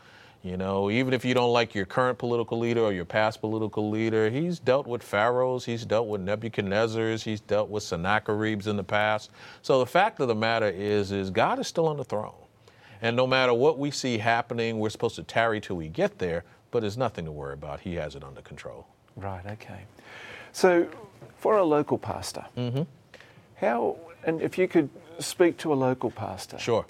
You 0.43 0.57
know, 0.57 0.91
even 0.91 1.13
if 1.13 1.23
you 1.23 1.35
don't 1.35 1.53
like 1.53 1.75
your 1.75 1.85
current 1.85 2.17
political 2.17 2.59
leader 2.59 2.81
or 2.81 2.93
your 2.93 3.05
past 3.05 3.43
political 3.43 3.91
leader, 3.91 4.31
he's 4.31 4.59
dealt 4.59 4.87
with 4.87 5.03
pharaohs, 5.03 5.67
he's 5.67 5.85
dealt 5.85 6.09
with 6.09 6.25
Nebuchadnezzars, 6.25 7.23
he's 7.23 7.41
dealt 7.43 7.69
with 7.69 7.83
Sennacheribs 7.83 8.67
in 8.67 8.77
the 8.77 8.85
past. 8.85 9.31
So 9.61 9.81
the 9.81 9.87
fact 9.87 10.19
of 10.19 10.29
the 10.29 10.35
matter 10.35 10.69
is, 10.69 11.13
is 11.13 11.29
God 11.29 11.59
is 11.59 11.67
still 11.67 11.87
on 11.87 11.99
the 11.99 12.05
throne. 12.05 12.33
And 13.03 13.17
no 13.17 13.27
matter 13.27 13.53
what 13.53 13.79
we 13.79 13.91
see 13.91 14.17
happening, 14.17 14.79
we're 14.79 14.89
supposed 14.91 15.17
to 15.17 15.23
tarry 15.23 15.61
till 15.61 15.77
we 15.77 15.89
get 15.89 16.19
there, 16.19 16.45
but 16.71 16.81
there's 16.81 16.97
nothing 16.99 17.27
to 17.27 17.33
worry 17.33 17.53
about. 17.53 17.81
He 17.81 17.95
has 17.97 18.15
it 18.15 18.25
under 18.25 18.41
control. 18.41 18.87
Right, 19.17 19.45
okay. 19.45 19.83
So 20.53 20.89
for 21.37 21.59
a 21.59 21.65
local 21.65 21.99
pastor, 21.99 22.47
mm-hmm. 22.57 22.83
how, 23.57 23.99
and 24.25 24.41
if 24.41 24.57
you 24.57 24.69
could 24.69 24.89
speak 25.19 25.59
to 25.59 25.73
a 25.73 25.77
local 25.77 26.11
pastor. 26.11 26.59
Sure. 26.59 26.87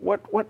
What, 0.00 0.20
what 0.32 0.48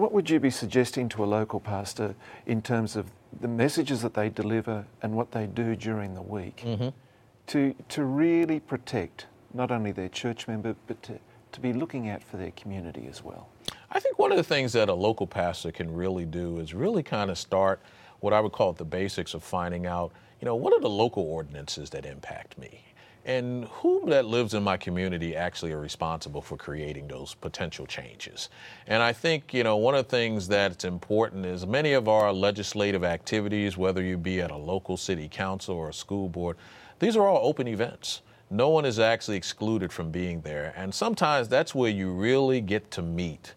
what 0.00 0.12
would 0.12 0.30
you 0.30 0.40
be 0.40 0.50
suggesting 0.50 1.10
to 1.10 1.22
a 1.22 1.26
local 1.26 1.60
pastor 1.60 2.14
in 2.46 2.62
terms 2.62 2.96
of 2.96 3.10
the 3.42 3.48
messages 3.48 4.00
that 4.00 4.14
they 4.14 4.30
deliver 4.30 4.86
and 5.02 5.14
what 5.14 5.30
they 5.32 5.46
do 5.46 5.76
during 5.76 6.14
the 6.14 6.22
week 6.22 6.62
mm-hmm. 6.64 6.88
to, 7.46 7.74
to 7.90 8.04
really 8.04 8.58
protect 8.60 9.26
not 9.52 9.70
only 9.70 9.92
their 9.92 10.08
church 10.08 10.48
member, 10.48 10.74
but 10.86 11.02
to, 11.02 11.18
to 11.52 11.60
be 11.60 11.74
looking 11.74 12.08
out 12.08 12.24
for 12.24 12.38
their 12.38 12.52
community 12.52 13.06
as 13.10 13.22
well? 13.22 13.48
I 13.90 14.00
think 14.00 14.18
one 14.18 14.30
of 14.30 14.38
the 14.38 14.42
things 14.42 14.72
that 14.72 14.88
a 14.88 14.94
local 14.94 15.26
pastor 15.26 15.70
can 15.70 15.92
really 15.92 16.24
do 16.24 16.60
is 16.60 16.72
really 16.72 17.02
kind 17.02 17.30
of 17.30 17.36
start 17.36 17.82
what 18.20 18.32
I 18.32 18.40
would 18.40 18.52
call 18.52 18.72
the 18.72 18.84
basics 18.86 19.34
of 19.34 19.42
finding 19.42 19.86
out, 19.86 20.12
you 20.40 20.46
know, 20.46 20.54
what 20.54 20.72
are 20.72 20.80
the 20.80 20.88
local 20.88 21.24
ordinances 21.24 21.90
that 21.90 22.06
impact 22.06 22.56
me? 22.56 22.84
And 23.24 23.64
who 23.66 24.02
that 24.06 24.24
lives 24.24 24.54
in 24.54 24.62
my 24.62 24.76
community 24.76 25.36
actually 25.36 25.72
are 25.72 25.80
responsible 25.80 26.40
for 26.40 26.56
creating 26.56 27.06
those 27.08 27.34
potential 27.34 27.86
changes. 27.86 28.48
And 28.86 29.02
I 29.02 29.12
think, 29.12 29.52
you 29.52 29.62
know, 29.62 29.76
one 29.76 29.94
of 29.94 30.06
the 30.06 30.10
things 30.10 30.48
that's 30.48 30.84
important 30.84 31.44
is 31.44 31.66
many 31.66 31.92
of 31.92 32.08
our 32.08 32.32
legislative 32.32 33.04
activities, 33.04 33.76
whether 33.76 34.02
you 34.02 34.16
be 34.16 34.40
at 34.40 34.50
a 34.50 34.56
local 34.56 34.96
city 34.96 35.28
council 35.28 35.76
or 35.76 35.90
a 35.90 35.94
school 35.94 36.28
board, 36.28 36.56
these 36.98 37.16
are 37.16 37.26
all 37.26 37.46
open 37.46 37.68
events. 37.68 38.22
No 38.50 38.70
one 38.70 38.84
is 38.84 38.98
actually 38.98 39.36
excluded 39.36 39.92
from 39.92 40.10
being 40.10 40.40
there. 40.40 40.72
And 40.76 40.94
sometimes 40.94 41.48
that's 41.48 41.74
where 41.74 41.90
you 41.90 42.12
really 42.12 42.60
get 42.60 42.90
to 42.92 43.02
meet 43.02 43.54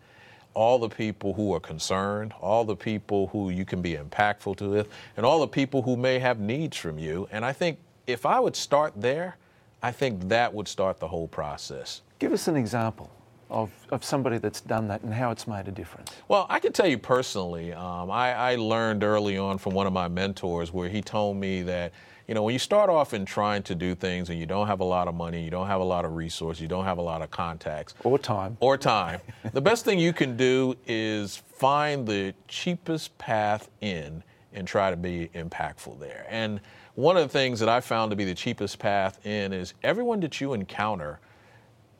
all 0.54 0.78
the 0.78 0.90
people 0.90 1.34
who 1.34 1.54
are 1.54 1.60
concerned, 1.60 2.34
all 2.40 2.64
the 2.64 2.76
people 2.76 3.28
who 3.28 3.50
you 3.50 3.66
can 3.66 3.82
be 3.82 3.96
impactful 3.96 4.56
to, 4.58 4.86
and 5.18 5.26
all 5.26 5.40
the 5.40 5.48
people 5.48 5.82
who 5.82 5.98
may 5.98 6.20
have 6.20 6.40
needs 6.40 6.78
from 6.78 7.00
you. 7.00 7.28
And 7.32 7.44
I 7.44 7.54
think 7.54 7.80
if 8.06 8.26
I 8.26 8.40
would 8.40 8.56
start 8.56 8.94
there, 8.96 9.38
I 9.84 9.92
think 9.92 10.30
that 10.30 10.54
would 10.54 10.68
start 10.68 11.00
the 11.00 11.08
whole 11.10 11.28
process. 11.28 12.02
Give 12.18 12.32
us 12.32 12.48
an 12.48 12.56
example 12.56 13.12
of, 13.50 13.70
of 13.92 14.04
somebody 14.04 14.38
that's 14.38 14.62
done 14.62 14.88
that 14.88 15.04
and 15.04 15.14
how 15.14 15.30
it's 15.30 15.46
made 15.46 15.68
a 15.68 15.72
difference. 15.72 16.10
Well, 16.30 16.48
I 16.50 16.60
can 16.60 16.72
tell 16.72 16.88
you 16.88 16.98
personally, 16.98 17.74
um, 17.74 18.10
I, 18.10 18.34
I 18.34 18.56
learned 18.56 19.04
early 19.04 19.38
on 19.38 19.58
from 19.58 19.74
one 19.74 19.86
of 19.86 19.92
my 19.92 20.08
mentors 20.08 20.72
where 20.72 20.88
he 20.88 21.02
told 21.02 21.36
me 21.36 21.62
that 21.64 21.92
you 22.28 22.34
know, 22.34 22.44
when 22.44 22.54
you 22.54 22.60
start 22.60 22.90
off 22.90 23.14
in 23.14 23.26
trying 23.26 23.64
to 23.64 23.76
do 23.76 23.96
things 23.96 24.30
and 24.30 24.40
you 24.40 24.46
don't 24.46 24.68
have 24.68 24.80
a 24.80 24.86
lot 24.86 25.10
of 25.10 25.14
money, 25.14 25.44
you 25.44 25.52
don't 25.52 25.68
have 25.68 25.82
a 25.82 25.84
lot 25.84 26.06
of 26.06 26.16
resources, 26.16 26.62
you 26.62 26.70
don't 26.70 26.86
have 26.86 26.98
a 26.98 27.02
lot 27.02 27.22
of 27.22 27.30
contacts 27.32 27.96
or 28.06 28.18
time, 28.18 28.56
or 28.62 28.78
time, 28.78 29.20
the 29.52 29.60
best 29.60 29.84
thing 29.84 30.00
you 30.00 30.14
can 30.14 30.38
do 30.38 30.74
is 30.88 31.36
find 31.36 32.08
the 32.08 32.34
cheapest 32.48 33.18
path 33.18 33.70
in 33.82 34.24
and 34.54 34.66
try 34.66 34.90
to 34.90 34.96
be 34.96 35.30
impactful 35.36 36.00
there. 36.00 36.26
And 36.30 36.62
one 36.96 37.18
of 37.18 37.24
the 37.24 37.30
things 37.30 37.60
that 37.60 37.70
I 37.70 37.82
found 37.82 38.12
to 38.12 38.16
be 38.16 38.26
the 38.26 38.36
cheapest 38.36 38.78
path 38.78 39.26
in 39.26 39.52
is 39.52 39.74
everyone 39.84 40.20
that 40.20 40.40
you 40.40 40.54
encounter 40.54 41.20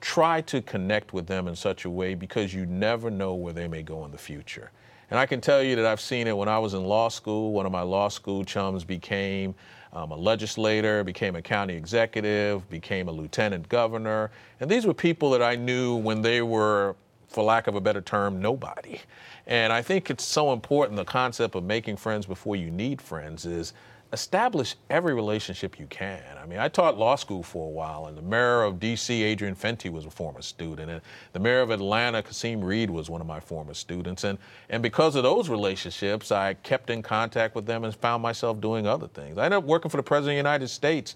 try 0.02 0.42
to 0.42 0.62
connect 0.62 1.14
with 1.14 1.26
them 1.26 1.48
in 1.48 1.56
such 1.56 1.86
a 1.86 1.90
way 1.90 2.14
because 2.14 2.54
you 2.54 2.66
never 2.66 3.10
know 3.10 3.34
where 3.34 3.54
they 3.54 3.68
may 3.68 3.82
go 3.82 4.06
in 4.06 4.12
the 4.12 4.18
future. 4.18 4.72
And 5.10 5.20
I 5.20 5.26
can 5.26 5.42
tell 5.42 5.64
you 5.64 5.76
that 5.78 5.86
I've 5.86 6.02
seen 6.02 6.28
it 6.28 6.36
when 6.36 6.48
I 6.48 6.60
was 6.60 6.74
in 6.74 6.84
law 6.84 7.08
school. 7.10 7.54
One 7.54 7.66
of 7.66 7.72
my 7.72 7.82
law 7.82 8.08
school 8.08 8.44
chums 8.44 8.84
became 8.84 9.56
um, 9.94 10.12
a 10.12 10.16
legislator, 10.16 11.04
became 11.04 11.36
a 11.36 11.42
county 11.42 11.76
executive, 11.76 12.68
became 12.70 13.08
a 13.08 13.12
lieutenant 13.12 13.70
governor. 13.70 14.32
And 14.60 14.70
these 14.70 14.86
were 14.86 14.94
people 14.94 15.32
that 15.32 15.42
I 15.42 15.56
knew 15.56 15.96
when 15.96 16.22
they 16.22 16.42
were, 16.42 16.96
for 17.28 17.44
lack 17.44 17.68
of 17.68 17.76
a 17.76 17.82
better 17.82 18.02
term, 18.02 18.42
nobody. 18.42 19.00
And 19.48 19.72
I 19.74 19.82
think 19.82 20.10
it's 20.10 20.26
so 20.26 20.52
important 20.52 20.98
the 20.98 21.06
concept 21.06 21.56
of 21.56 21.64
making 21.64 21.98
friends 21.98 22.26
before 22.26 22.56
you 22.56 22.70
need 22.72 23.02
friends 23.02 23.46
is 23.46 23.74
establish 24.14 24.76
every 24.92 25.16
relationship 25.16 25.80
you 25.80 25.88
can. 25.88 26.22
I 26.42 26.46
mean, 26.46 26.60
I 26.60 26.70
taught 26.70 26.98
law 26.98 27.16
school 27.16 27.42
for 27.42 27.66
a 27.66 27.70
while, 27.70 28.06
and 28.06 28.16
the 28.16 28.22
mayor 28.22 28.62
of 28.62 28.80
D.C., 28.80 29.24
Adrian 29.24 29.56
Fenty, 29.56 29.92
was 29.92 30.06
a 30.06 30.12
former 30.12 30.44
student, 30.44 30.92
and 30.92 31.02
the 31.34 31.40
mayor 31.40 31.62
of 31.62 31.72
Atlanta, 31.72 32.22
Kasim 32.22 32.64
Reed, 32.64 32.92
was 32.92 33.10
one 33.10 33.22
of 33.22 33.28
my 33.28 33.40
former 33.40 33.74
students. 33.74 34.24
And, 34.24 34.38
and 34.70 34.84
because 34.84 35.16
of 35.16 35.24
those 35.24 35.50
relationships, 35.50 36.32
I 36.32 36.54
kept 36.54 36.92
in 36.92 37.02
contact 37.02 37.56
with 37.56 37.66
them 37.66 37.84
and 37.84 37.96
found 37.96 38.22
myself 38.22 38.62
doing 38.62 38.86
other 38.86 39.08
things. 39.08 39.40
I 39.40 39.46
ended 39.46 39.58
up 39.58 39.64
working 39.64 39.90
for 39.90 39.98
the 39.98 40.04
President 40.04 40.34
of 40.34 40.44
the 40.44 40.50
United 40.50 40.68
States. 40.68 41.16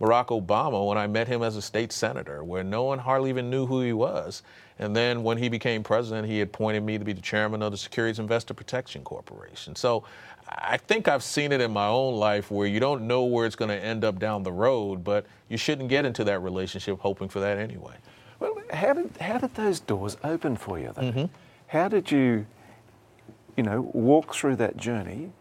Barack 0.00 0.26
Obama 0.26 0.86
when 0.86 0.96
I 0.96 1.06
met 1.06 1.26
him 1.26 1.42
as 1.42 1.56
a 1.56 1.62
state 1.62 1.92
senator, 1.92 2.44
where 2.44 2.62
no 2.62 2.84
one 2.84 2.98
hardly 2.98 3.30
even 3.30 3.50
knew 3.50 3.66
who 3.66 3.80
he 3.80 3.92
was. 3.92 4.42
And 4.78 4.94
then 4.94 5.24
when 5.24 5.38
he 5.38 5.48
became 5.48 5.82
president, 5.82 6.28
he 6.28 6.40
appointed 6.40 6.84
me 6.84 6.98
to 6.98 7.04
be 7.04 7.12
the 7.12 7.20
chairman 7.20 7.62
of 7.62 7.72
the 7.72 7.76
Securities 7.76 8.20
Investor 8.20 8.54
Protection 8.54 9.02
Corporation. 9.02 9.74
So 9.74 10.04
I 10.48 10.76
think 10.76 11.08
I've 11.08 11.24
seen 11.24 11.50
it 11.50 11.60
in 11.60 11.72
my 11.72 11.88
own 11.88 12.14
life 12.14 12.50
where 12.50 12.66
you 12.66 12.78
don't 12.78 13.08
know 13.08 13.24
where 13.24 13.44
it's 13.44 13.56
going 13.56 13.70
to 13.70 13.84
end 13.84 14.04
up 14.04 14.20
down 14.20 14.44
the 14.44 14.52
road, 14.52 15.02
but 15.02 15.26
you 15.48 15.56
shouldn't 15.56 15.88
get 15.88 16.04
into 16.04 16.22
that 16.24 16.40
relationship 16.40 17.00
hoping 17.00 17.28
for 17.28 17.40
that 17.40 17.58
anyway. 17.58 17.94
Well, 18.38 18.56
how 18.72 18.92
did, 18.92 19.16
how 19.20 19.38
did 19.38 19.54
those 19.54 19.80
doors 19.80 20.16
open 20.22 20.56
for 20.56 20.78
you, 20.78 20.92
though? 20.94 21.02
Mm-hmm. 21.02 21.24
How 21.66 21.88
did 21.88 22.12
you, 22.12 22.46
you 23.56 23.64
know, 23.64 23.90
walk 23.92 24.32
through 24.32 24.56
that 24.56 24.76
journey? 24.76 25.32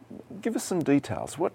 Give 0.42 0.56
us 0.56 0.64
some 0.64 0.82
details. 0.84 1.38
What, 1.38 1.54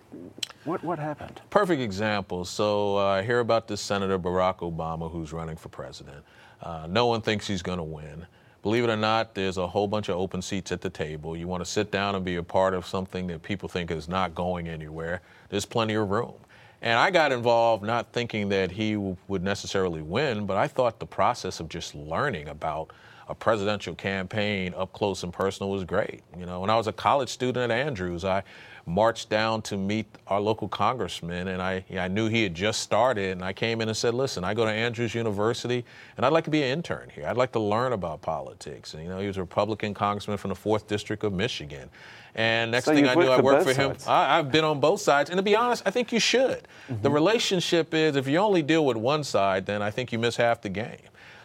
what, 0.64 0.82
what 0.84 0.98
happened? 0.98 1.40
Perfect 1.50 1.80
example. 1.80 2.44
So 2.44 2.98
uh, 2.98 3.04
I 3.04 3.22
hear 3.22 3.40
about 3.40 3.68
this 3.68 3.80
Senator 3.80 4.18
Barack 4.18 4.58
Obama 4.58 5.10
who's 5.10 5.32
running 5.32 5.56
for 5.56 5.68
president. 5.68 6.24
Uh, 6.60 6.86
no 6.88 7.06
one 7.06 7.22
thinks 7.22 7.46
he's 7.46 7.62
going 7.62 7.78
to 7.78 7.84
win. 7.84 8.26
Believe 8.62 8.84
it 8.84 8.90
or 8.90 8.96
not, 8.96 9.34
there's 9.34 9.56
a 9.56 9.66
whole 9.66 9.88
bunch 9.88 10.08
of 10.08 10.16
open 10.16 10.40
seats 10.40 10.70
at 10.70 10.80
the 10.80 10.90
table. 10.90 11.36
You 11.36 11.48
want 11.48 11.64
to 11.64 11.70
sit 11.70 11.90
down 11.90 12.14
and 12.14 12.24
be 12.24 12.36
a 12.36 12.42
part 12.42 12.74
of 12.74 12.86
something 12.86 13.26
that 13.26 13.42
people 13.42 13.68
think 13.68 13.90
is 13.90 14.08
not 14.08 14.34
going 14.34 14.68
anywhere. 14.68 15.20
There's 15.48 15.64
plenty 15.64 15.94
of 15.94 16.10
room. 16.10 16.34
And 16.80 16.98
I 16.98 17.10
got 17.10 17.32
involved 17.32 17.84
not 17.84 18.12
thinking 18.12 18.48
that 18.50 18.70
he 18.72 18.94
w- 18.94 19.16
would 19.28 19.42
necessarily 19.42 20.02
win, 20.02 20.46
but 20.46 20.56
I 20.56 20.68
thought 20.68 21.00
the 21.00 21.06
process 21.06 21.58
of 21.58 21.68
just 21.68 21.94
learning 21.94 22.48
about 22.48 22.92
a 23.28 23.34
presidential 23.34 23.94
campaign 23.94 24.74
up 24.76 24.92
close 24.92 25.22
and 25.22 25.32
personal 25.32 25.70
was 25.70 25.84
great. 25.84 26.22
You 26.38 26.46
know, 26.46 26.60
when 26.60 26.70
I 26.70 26.76
was 26.76 26.86
a 26.86 26.92
college 26.92 27.28
student 27.28 27.70
at 27.70 27.86
Andrews, 27.86 28.24
I 28.24 28.42
marched 28.86 29.28
down 29.28 29.62
to 29.62 29.76
meet 29.76 30.06
our 30.26 30.40
local 30.40 30.68
congressman, 30.68 31.48
and 31.48 31.62
I, 31.62 31.84
I 31.96 32.08
knew 32.08 32.28
he 32.28 32.42
had 32.42 32.54
just 32.54 32.80
started. 32.80 33.32
And 33.32 33.44
I 33.44 33.52
came 33.52 33.80
in 33.80 33.88
and 33.88 33.96
said, 33.96 34.14
"Listen, 34.14 34.44
I 34.44 34.54
go 34.54 34.64
to 34.64 34.70
Andrews 34.70 35.14
University, 35.14 35.84
and 36.16 36.26
I'd 36.26 36.32
like 36.32 36.44
to 36.44 36.50
be 36.50 36.62
an 36.62 36.70
intern 36.70 37.10
here. 37.14 37.26
I'd 37.26 37.36
like 37.36 37.52
to 37.52 37.60
learn 37.60 37.92
about 37.92 38.22
politics." 38.22 38.94
And 38.94 39.02
you 39.02 39.08
know, 39.08 39.18
he 39.18 39.26
was 39.26 39.36
a 39.36 39.42
Republican 39.42 39.94
congressman 39.94 40.36
from 40.36 40.48
the 40.50 40.56
fourth 40.56 40.86
district 40.88 41.24
of 41.24 41.32
Michigan. 41.32 41.90
And 42.34 42.70
next 42.70 42.86
so 42.86 42.94
thing 42.94 43.06
I 43.06 43.14
knew, 43.14 43.28
I 43.28 43.40
worked 43.40 43.64
for 43.64 43.74
sides. 43.74 44.04
him. 44.04 44.10
I, 44.10 44.36
have 44.36 44.50
been 44.50 44.64
on 44.64 44.80
both 44.80 45.00
sides, 45.00 45.28
and 45.28 45.36
to 45.36 45.42
be 45.42 45.54
honest, 45.54 45.82
I 45.84 45.90
think 45.90 46.12
you 46.12 46.18
should. 46.18 46.66
Mm-hmm. 46.90 47.02
The 47.02 47.10
relationship 47.10 47.92
is 47.92 48.16
if 48.16 48.26
you 48.26 48.38
only 48.38 48.62
deal 48.62 48.86
with 48.86 48.96
one 48.96 49.22
side, 49.22 49.66
then 49.66 49.82
I 49.82 49.90
think 49.90 50.12
you 50.12 50.18
miss 50.18 50.36
half 50.36 50.62
the 50.62 50.70
game. 50.70 50.96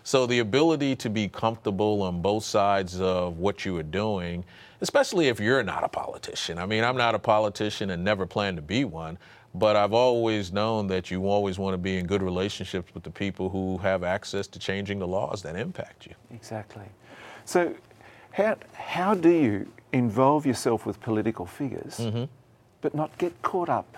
So 0.08 0.26
the 0.26 0.39
ability 0.39 0.96
to 0.98 1.10
be 1.10 1.28
comfortable 1.28 2.02
on 2.02 2.22
both 2.22 2.46
sides 2.46 3.02
of 3.02 3.39
what 3.39 3.65
you 3.65 3.76
are 3.78 3.84
doing 3.84 4.46
especially 4.82 5.28
if 5.28 5.39
you're 5.39 5.63
not 5.63 5.84
a 5.84 5.88
politician. 5.88 6.58
I 6.58 6.65
mean, 6.65 6.84
I'm 6.84 6.98
not 6.98 7.15
a 7.15 7.20
politician 7.20 7.89
and 7.89 8.04
never 8.04 8.26
plan 8.26 8.56
to 8.56 8.62
be 8.62 8.86
one, 8.86 9.17
but 9.56 9.76
I've 9.76 9.93
always 9.93 10.52
known 10.52 10.88
that 10.88 11.10
you 11.10 11.28
always 11.28 11.58
want 11.58 11.74
to 11.74 11.78
be 11.78 11.98
in 11.98 12.06
good 12.06 12.22
relationships 12.22 12.93
with 12.93 13.04
the 13.04 13.10
people 13.10 13.50
who 13.50 13.78
have 13.80 14.04
access 14.04 14.48
to 14.48 14.60
changing 14.60 15.00
the 15.00 15.08
laws 15.08 15.41
that 15.43 15.56
impact 15.56 16.06
you. 16.06 16.13
Exactly. 16.32 16.86
So, 17.46 17.74
how, 18.32 18.58
how 18.74 19.15
do 19.15 19.30
you 19.30 19.72
involve 19.93 20.46
yourself 20.46 20.86
with 20.86 21.02
political 21.02 21.46
figures, 21.46 21.98
mm-hmm. 21.98 22.26
but 22.82 22.93
not 22.93 23.17
get 23.17 23.41
caught 23.41 23.70
up 23.70 23.98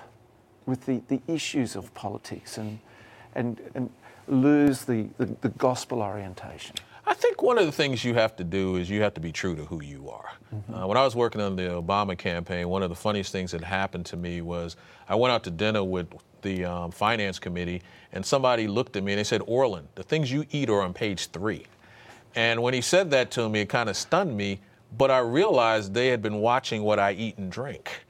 with 0.66 0.86
the, 0.86 1.02
the 1.10 1.22
issues 1.28 1.76
of 1.76 1.94
politics 1.94 2.58
and, 2.58 2.80
and, 3.36 3.60
and 3.76 3.90
lose 4.30 4.86
the, 4.86 5.10
the, 5.18 5.26
the 5.42 5.50
gospel 5.50 6.02
orientation? 6.02 6.76
I 7.06 7.16
think 7.16 7.42
one 7.42 7.58
of 7.58 7.66
the 7.66 7.72
things 7.72 8.06
you 8.06 8.14
have 8.14 8.36
to 8.36 8.44
do 8.44 8.76
is 8.76 8.90
you 8.90 9.02
have 9.02 9.16
to 9.16 9.22
be 9.22 9.32
true 9.32 9.56
to 9.56 9.66
who 9.66 9.82
you 9.82 10.10
are. 10.10 10.30
Mm-hmm. 10.54 10.74
Uh, 10.76 10.88
when 10.88 10.98
I 10.98 11.04
was 11.04 11.16
working 11.16 11.42
on 11.42 11.56
the 11.56 11.64
Obama 11.64 12.16
campaign, 12.16 12.70
one 12.70 12.84
of 12.84 12.90
the 12.90 12.96
funniest 12.96 13.32
things 13.32 13.52
that 13.52 13.64
happened 13.64 14.06
to 14.08 14.18
me 14.18 14.42
was 14.42 14.76
I 15.08 15.16
went 15.16 15.32
out 15.32 15.44
to 15.46 15.52
dinner 15.52 15.84
with 15.84 16.08
the 16.44 16.66
um, 16.66 16.92
finance 16.92 17.40
committee, 17.40 17.82
and 18.14 18.24
somebody 18.24 18.68
looked 18.68 18.96
at 18.96 19.04
me 19.04 19.14
and 19.14 19.20
they 19.20 19.24
said, 19.24 19.42
Orlan, 19.48 19.88
the 19.96 20.04
things 20.04 20.32
you 20.32 20.46
eat 20.52 20.70
are 20.70 20.82
on 20.82 20.94
page 20.94 21.28
three. 21.32 21.66
And 22.36 22.62
when 22.62 22.76
he 22.76 22.82
said 22.82 23.10
that 23.12 23.32
to 23.32 23.50
me, 23.50 23.62
it 23.62 23.70
kind 23.70 23.90
of 23.90 23.98
stunned 23.98 24.38
me, 24.38 24.60
but 24.98 25.10
I 25.10 25.20
realized 25.20 25.94
they 25.94 26.08
had 26.08 26.22
been 26.22 26.36
watching 26.36 26.84
what 26.84 27.00
I 27.00 27.14
eat 27.14 27.38
and 27.38 27.52
drink 27.52 28.06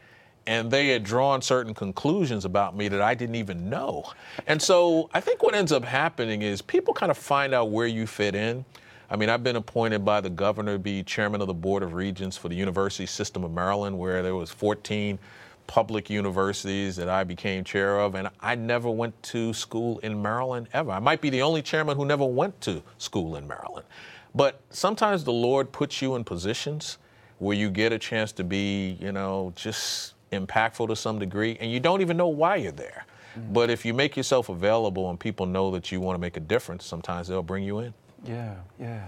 and 0.49 0.71
they 0.71 0.87
had 0.87 1.03
drawn 1.03 1.43
certain 1.43 1.75
conclusions 1.75 2.43
about 2.43 2.75
me 2.75 2.87
that 2.87 3.01
I 3.01 3.13
didn't 3.13 3.35
even 3.35 3.69
know. 3.69 4.03
And 4.47 4.59
so 4.59 5.07
I 5.13 5.21
think 5.21 5.43
what 5.43 5.53
ends 5.53 5.71
up 5.71 5.85
happening 5.85 6.41
is 6.41 6.59
people 6.59 6.91
kind 6.91 7.11
of 7.11 7.19
find 7.19 7.53
out 7.53 7.69
where 7.69 7.85
you 7.85 8.07
fit 8.07 8.33
in. 8.33 8.65
I 9.11 9.15
mean, 9.15 9.29
I've 9.29 9.43
been 9.43 9.57
appointed 9.57 10.03
by 10.03 10.21
the 10.21 10.29
governor 10.31 10.73
to 10.73 10.79
be 10.79 11.03
chairman 11.03 11.41
of 11.41 11.45
the 11.45 11.53
board 11.53 11.83
of 11.83 11.93
regents 11.93 12.35
for 12.35 12.49
the 12.49 12.55
University 12.55 13.05
System 13.05 13.43
of 13.43 13.51
Maryland, 13.51 13.99
where 13.99 14.23
there 14.23 14.33
was 14.33 14.49
14 14.49 15.19
public 15.67 16.09
universities 16.09 16.95
that 16.95 17.09
I 17.09 17.23
became 17.23 17.63
chair 17.63 17.99
of, 17.99 18.15
and 18.15 18.27
I 18.39 18.55
never 18.55 18.89
went 18.89 19.21
to 19.21 19.53
school 19.53 19.99
in 19.99 20.19
Maryland 20.19 20.67
ever. 20.73 20.89
I 20.89 20.99
might 20.99 21.21
be 21.21 21.29
the 21.29 21.43
only 21.43 21.61
chairman 21.61 21.95
who 21.95 22.05
never 22.05 22.25
went 22.25 22.59
to 22.61 22.81
school 22.97 23.35
in 23.35 23.47
Maryland. 23.47 23.85
But 24.33 24.61
sometimes 24.71 25.23
the 25.23 25.31
Lord 25.31 25.71
puts 25.71 26.01
you 26.01 26.15
in 26.15 26.23
positions 26.23 26.97
where 27.37 27.55
you 27.55 27.69
get 27.69 27.93
a 27.93 27.99
chance 27.99 28.31
to 28.31 28.43
be, 28.43 28.97
you 28.99 29.11
know, 29.11 29.53
just 29.55 30.15
impactful 30.31 30.87
to 30.87 30.95
some 30.95 31.19
degree, 31.19 31.57
and 31.59 31.71
you 31.71 31.79
don't 31.79 32.01
even 32.01 32.17
know 32.17 32.27
why 32.27 32.57
you're 32.57 32.71
there. 32.71 33.05
Mm-hmm. 33.37 33.53
But 33.53 33.69
if 33.69 33.85
you 33.85 33.93
make 33.93 34.17
yourself 34.17 34.49
available 34.49 35.09
and 35.09 35.19
people 35.19 35.45
know 35.45 35.71
that 35.71 35.91
you 35.91 36.01
want 36.01 36.15
to 36.15 36.21
make 36.21 36.37
a 36.37 36.41
difference, 36.41 36.85
sometimes 36.85 37.27
they'll 37.27 37.43
bring 37.43 37.63
you 37.63 37.79
in. 37.79 37.93
Yeah, 38.25 38.55
yeah. 38.79 39.07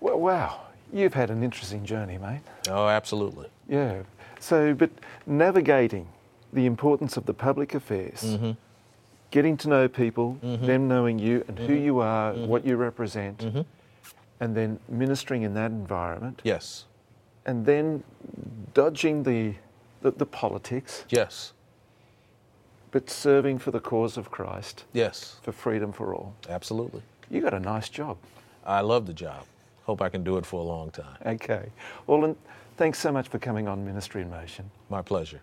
Well, 0.00 0.18
wow, 0.18 0.60
you've 0.92 1.14
had 1.14 1.30
an 1.30 1.42
interesting 1.42 1.84
journey, 1.84 2.18
mate. 2.18 2.40
Oh, 2.68 2.88
absolutely. 2.88 3.48
Yeah. 3.68 4.02
So, 4.40 4.74
but 4.74 4.90
navigating 5.26 6.08
the 6.52 6.66
importance 6.66 7.16
of 7.16 7.26
the 7.26 7.34
public 7.34 7.74
affairs, 7.74 8.22
mm-hmm. 8.22 8.52
getting 9.30 9.56
to 9.58 9.68
know 9.68 9.88
people, 9.88 10.38
mm-hmm. 10.42 10.66
them 10.66 10.88
knowing 10.88 11.18
you 11.18 11.44
and 11.46 11.56
mm-hmm. 11.56 11.66
who 11.66 11.74
you 11.74 11.98
are, 12.00 12.32
mm-hmm. 12.32 12.46
what 12.46 12.66
you 12.66 12.76
represent, 12.76 13.38
mm-hmm. 13.38 13.60
and 14.40 14.56
then 14.56 14.80
ministering 14.88 15.42
in 15.42 15.54
that 15.54 15.70
environment. 15.70 16.40
Yes. 16.42 16.86
And 17.46 17.64
then 17.64 18.02
dodging 18.74 19.22
the, 19.22 19.54
the, 20.02 20.10
the 20.10 20.26
politics. 20.26 21.04
Yes. 21.08 21.52
But 22.90 23.08
serving 23.08 23.58
for 23.58 23.70
the 23.70 23.80
cause 23.80 24.16
of 24.16 24.30
Christ. 24.30 24.84
Yes. 24.92 25.36
For 25.42 25.52
freedom 25.52 25.92
for 25.92 26.14
all. 26.14 26.34
Absolutely. 26.48 27.02
You 27.30 27.40
got 27.40 27.54
a 27.54 27.60
nice 27.60 27.88
job. 27.88 28.16
I 28.64 28.80
love 28.80 29.06
the 29.06 29.14
job. 29.14 29.44
Hope 29.84 30.02
I 30.02 30.08
can 30.08 30.24
do 30.24 30.36
it 30.36 30.46
for 30.46 30.60
a 30.60 30.64
long 30.64 30.90
time. 30.90 31.16
Okay. 31.24 31.70
Well, 32.06 32.36
thanks 32.76 32.98
so 32.98 33.12
much 33.12 33.28
for 33.28 33.38
coming 33.38 33.68
on 33.68 33.84
Ministry 33.84 34.22
in 34.22 34.30
Motion. 34.30 34.70
My 34.88 35.02
pleasure. 35.02 35.40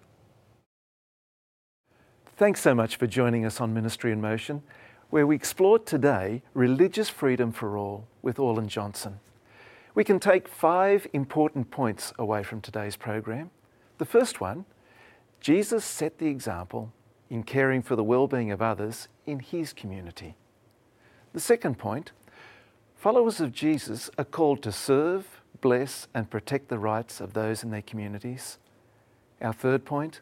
Thanks 2.35 2.61
so 2.61 2.75
much 2.75 2.97
for 2.97 3.07
joining 3.07 3.45
us 3.45 3.59
on 3.59 3.73
Ministry 3.73 4.11
in 4.11 4.21
Motion, 4.21 4.61
where 5.09 5.25
we 5.25 5.35
explored 5.35 5.85
today 5.85 6.43
religious 6.53 7.09
freedom 7.09 7.51
for 7.51 7.77
all 7.77 8.05
with 8.21 8.37
Orlan 8.37 8.67
Johnson. 8.67 9.19
We 9.95 10.03
can 10.03 10.19
take 10.19 10.47
five 10.47 11.07
important 11.13 11.71
points 11.71 12.13
away 12.19 12.43
from 12.43 12.61
today's 12.61 12.95
program. 12.95 13.49
The 13.97 14.05
first 14.05 14.39
one 14.39 14.65
Jesus 15.39 15.85
set 15.85 16.17
the 16.17 16.27
example 16.27 16.91
in 17.29 17.43
caring 17.43 17.81
for 17.81 17.95
the 17.95 18.03
well-being 18.03 18.51
of 18.51 18.61
others 18.61 19.07
in 19.25 19.39
his 19.39 19.73
community. 19.73 20.35
The 21.33 21.39
second 21.39 21.77
point 21.77 22.11
followers 22.95 23.39
of 23.39 23.51
Jesus 23.51 24.09
are 24.17 24.25
called 24.25 24.63
to 24.63 24.71
serve, 24.71 25.41
bless, 25.61 26.07
and 26.13 26.29
protect 26.29 26.69
the 26.69 26.79
rights 26.79 27.21
of 27.21 27.33
those 27.33 27.63
in 27.63 27.69
their 27.69 27.81
communities. 27.81 28.57
Our 29.41 29.53
third 29.53 29.85
point 29.85 30.21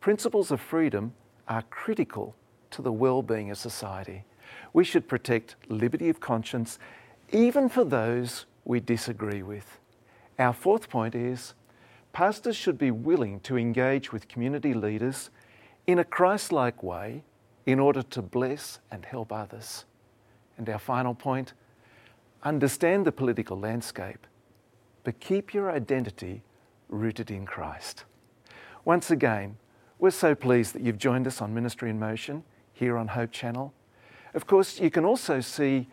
principles 0.00 0.50
of 0.50 0.60
freedom 0.60 1.12
are 1.48 1.62
critical 1.62 2.34
to 2.70 2.82
the 2.82 2.92
well 2.92 3.22
being 3.22 3.50
of 3.50 3.58
society. 3.58 4.24
We 4.72 4.84
should 4.84 5.08
protect 5.08 5.56
liberty 5.68 6.08
of 6.08 6.20
conscience 6.20 6.78
even 7.32 7.68
for 7.68 7.84
those 7.84 8.46
we 8.64 8.80
disagree 8.80 9.42
with. 9.42 9.78
Our 10.38 10.52
fourth 10.52 10.88
point 10.88 11.14
is 11.14 11.54
pastors 12.16 12.56
should 12.56 12.78
be 12.78 12.90
willing 12.90 13.38
to 13.40 13.58
engage 13.58 14.10
with 14.10 14.26
community 14.26 14.72
leaders 14.72 15.28
in 15.86 15.98
a 15.98 16.04
Christ 16.04 16.50
like 16.50 16.82
way 16.82 17.22
in 17.66 17.78
order 17.78 18.02
to 18.02 18.22
bless 18.22 18.78
and 18.90 19.04
help 19.04 19.30
others. 19.30 19.84
And 20.56 20.66
our 20.70 20.78
final 20.78 21.14
point 21.14 21.52
understand 22.42 23.04
the 23.04 23.12
political 23.12 23.58
landscape, 23.58 24.26
but 25.04 25.20
keep 25.20 25.52
your 25.52 25.70
identity 25.70 26.42
rooted 26.88 27.30
in 27.30 27.44
Christ. 27.44 28.04
Once 28.86 29.10
again, 29.10 29.58
we're 29.98 30.10
so 30.10 30.34
pleased 30.34 30.72
that 30.72 30.80
you've 30.80 30.96
joined 30.96 31.26
us 31.26 31.42
on 31.42 31.52
Ministry 31.52 31.90
in 31.90 31.98
Motion 31.98 32.44
here 32.72 32.96
on 32.96 33.08
Hope 33.08 33.30
Channel. 33.30 33.74
Of 34.32 34.46
course, 34.46 34.80
you 34.80 34.88
can 34.88 35.04
also 35.04 35.42
see 35.42 35.86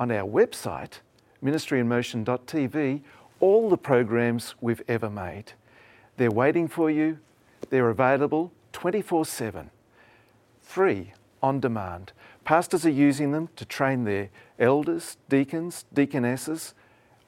on 0.00 0.10
our 0.10 0.28
website, 0.28 0.94
ministryinmotion.tv, 1.40 3.02
all 3.38 3.70
the 3.70 3.78
programs 3.78 4.56
we've 4.60 4.82
ever 4.88 5.08
made. 5.08 5.52
They're 6.18 6.32
waiting 6.32 6.66
for 6.66 6.90
you, 6.90 7.18
they're 7.70 7.90
available 7.90 8.52
24 8.72 9.24
7, 9.24 9.70
free, 10.60 11.12
on 11.40 11.60
demand. 11.60 12.12
Pastors 12.44 12.84
are 12.84 12.90
using 12.90 13.30
them 13.30 13.48
to 13.54 13.64
train 13.64 14.02
their 14.02 14.30
elders, 14.58 15.16
deacons, 15.28 15.84
deaconesses, 15.94 16.74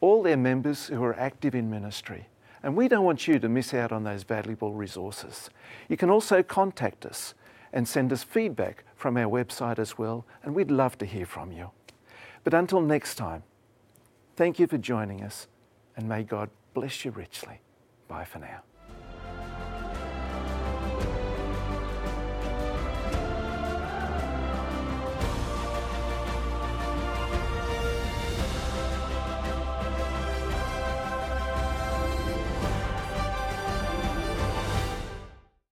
all 0.01 0.25
their 0.25 0.37
members 0.37 0.89
who 0.89 1.05
are 1.05 1.19
active 1.19 1.55
in 1.55 1.71
ministry. 1.71 2.27
And 2.65 2.77
we 2.77 2.89
don't 2.89 3.05
want 3.05 3.29
you 3.29 3.39
to 3.39 3.49
miss 3.49 3.73
out 3.73 3.93
on 3.93 4.03
those 4.03 4.25
valuable 4.25 4.75
resources. 4.75 5.51
You 5.89 5.97
can 5.97 6.11
also 6.11 6.43
contact 6.43 7.07
us 7.07 7.35
and 7.73 7.87
send 7.87 8.13
us 8.13 8.25
feedback 8.25 8.83
from 8.97 9.17
our 9.17 9.31
website 9.31 9.79
as 9.79 9.99
well, 9.99 10.27
and 10.43 10.53
we'd 10.53 10.71
love 10.71 10.99
to 10.99 11.07
hear 11.07 11.27
from 11.27 11.53
you. 11.53 11.71
But 12.43 12.55
until 12.55 12.81
next 12.81 13.15
time, 13.15 13.45
thank 14.35 14.59
you 14.59 14.67
for 14.67 14.79
joining 14.79 15.23
us, 15.23 15.47
and 15.97 16.09
may 16.09 16.25
God 16.25 16.51
bless 16.75 17.05
you 17.05 17.13
richly. 17.13 17.61
Bye 18.09 18.25
for 18.25 18.41
now. 18.41 18.63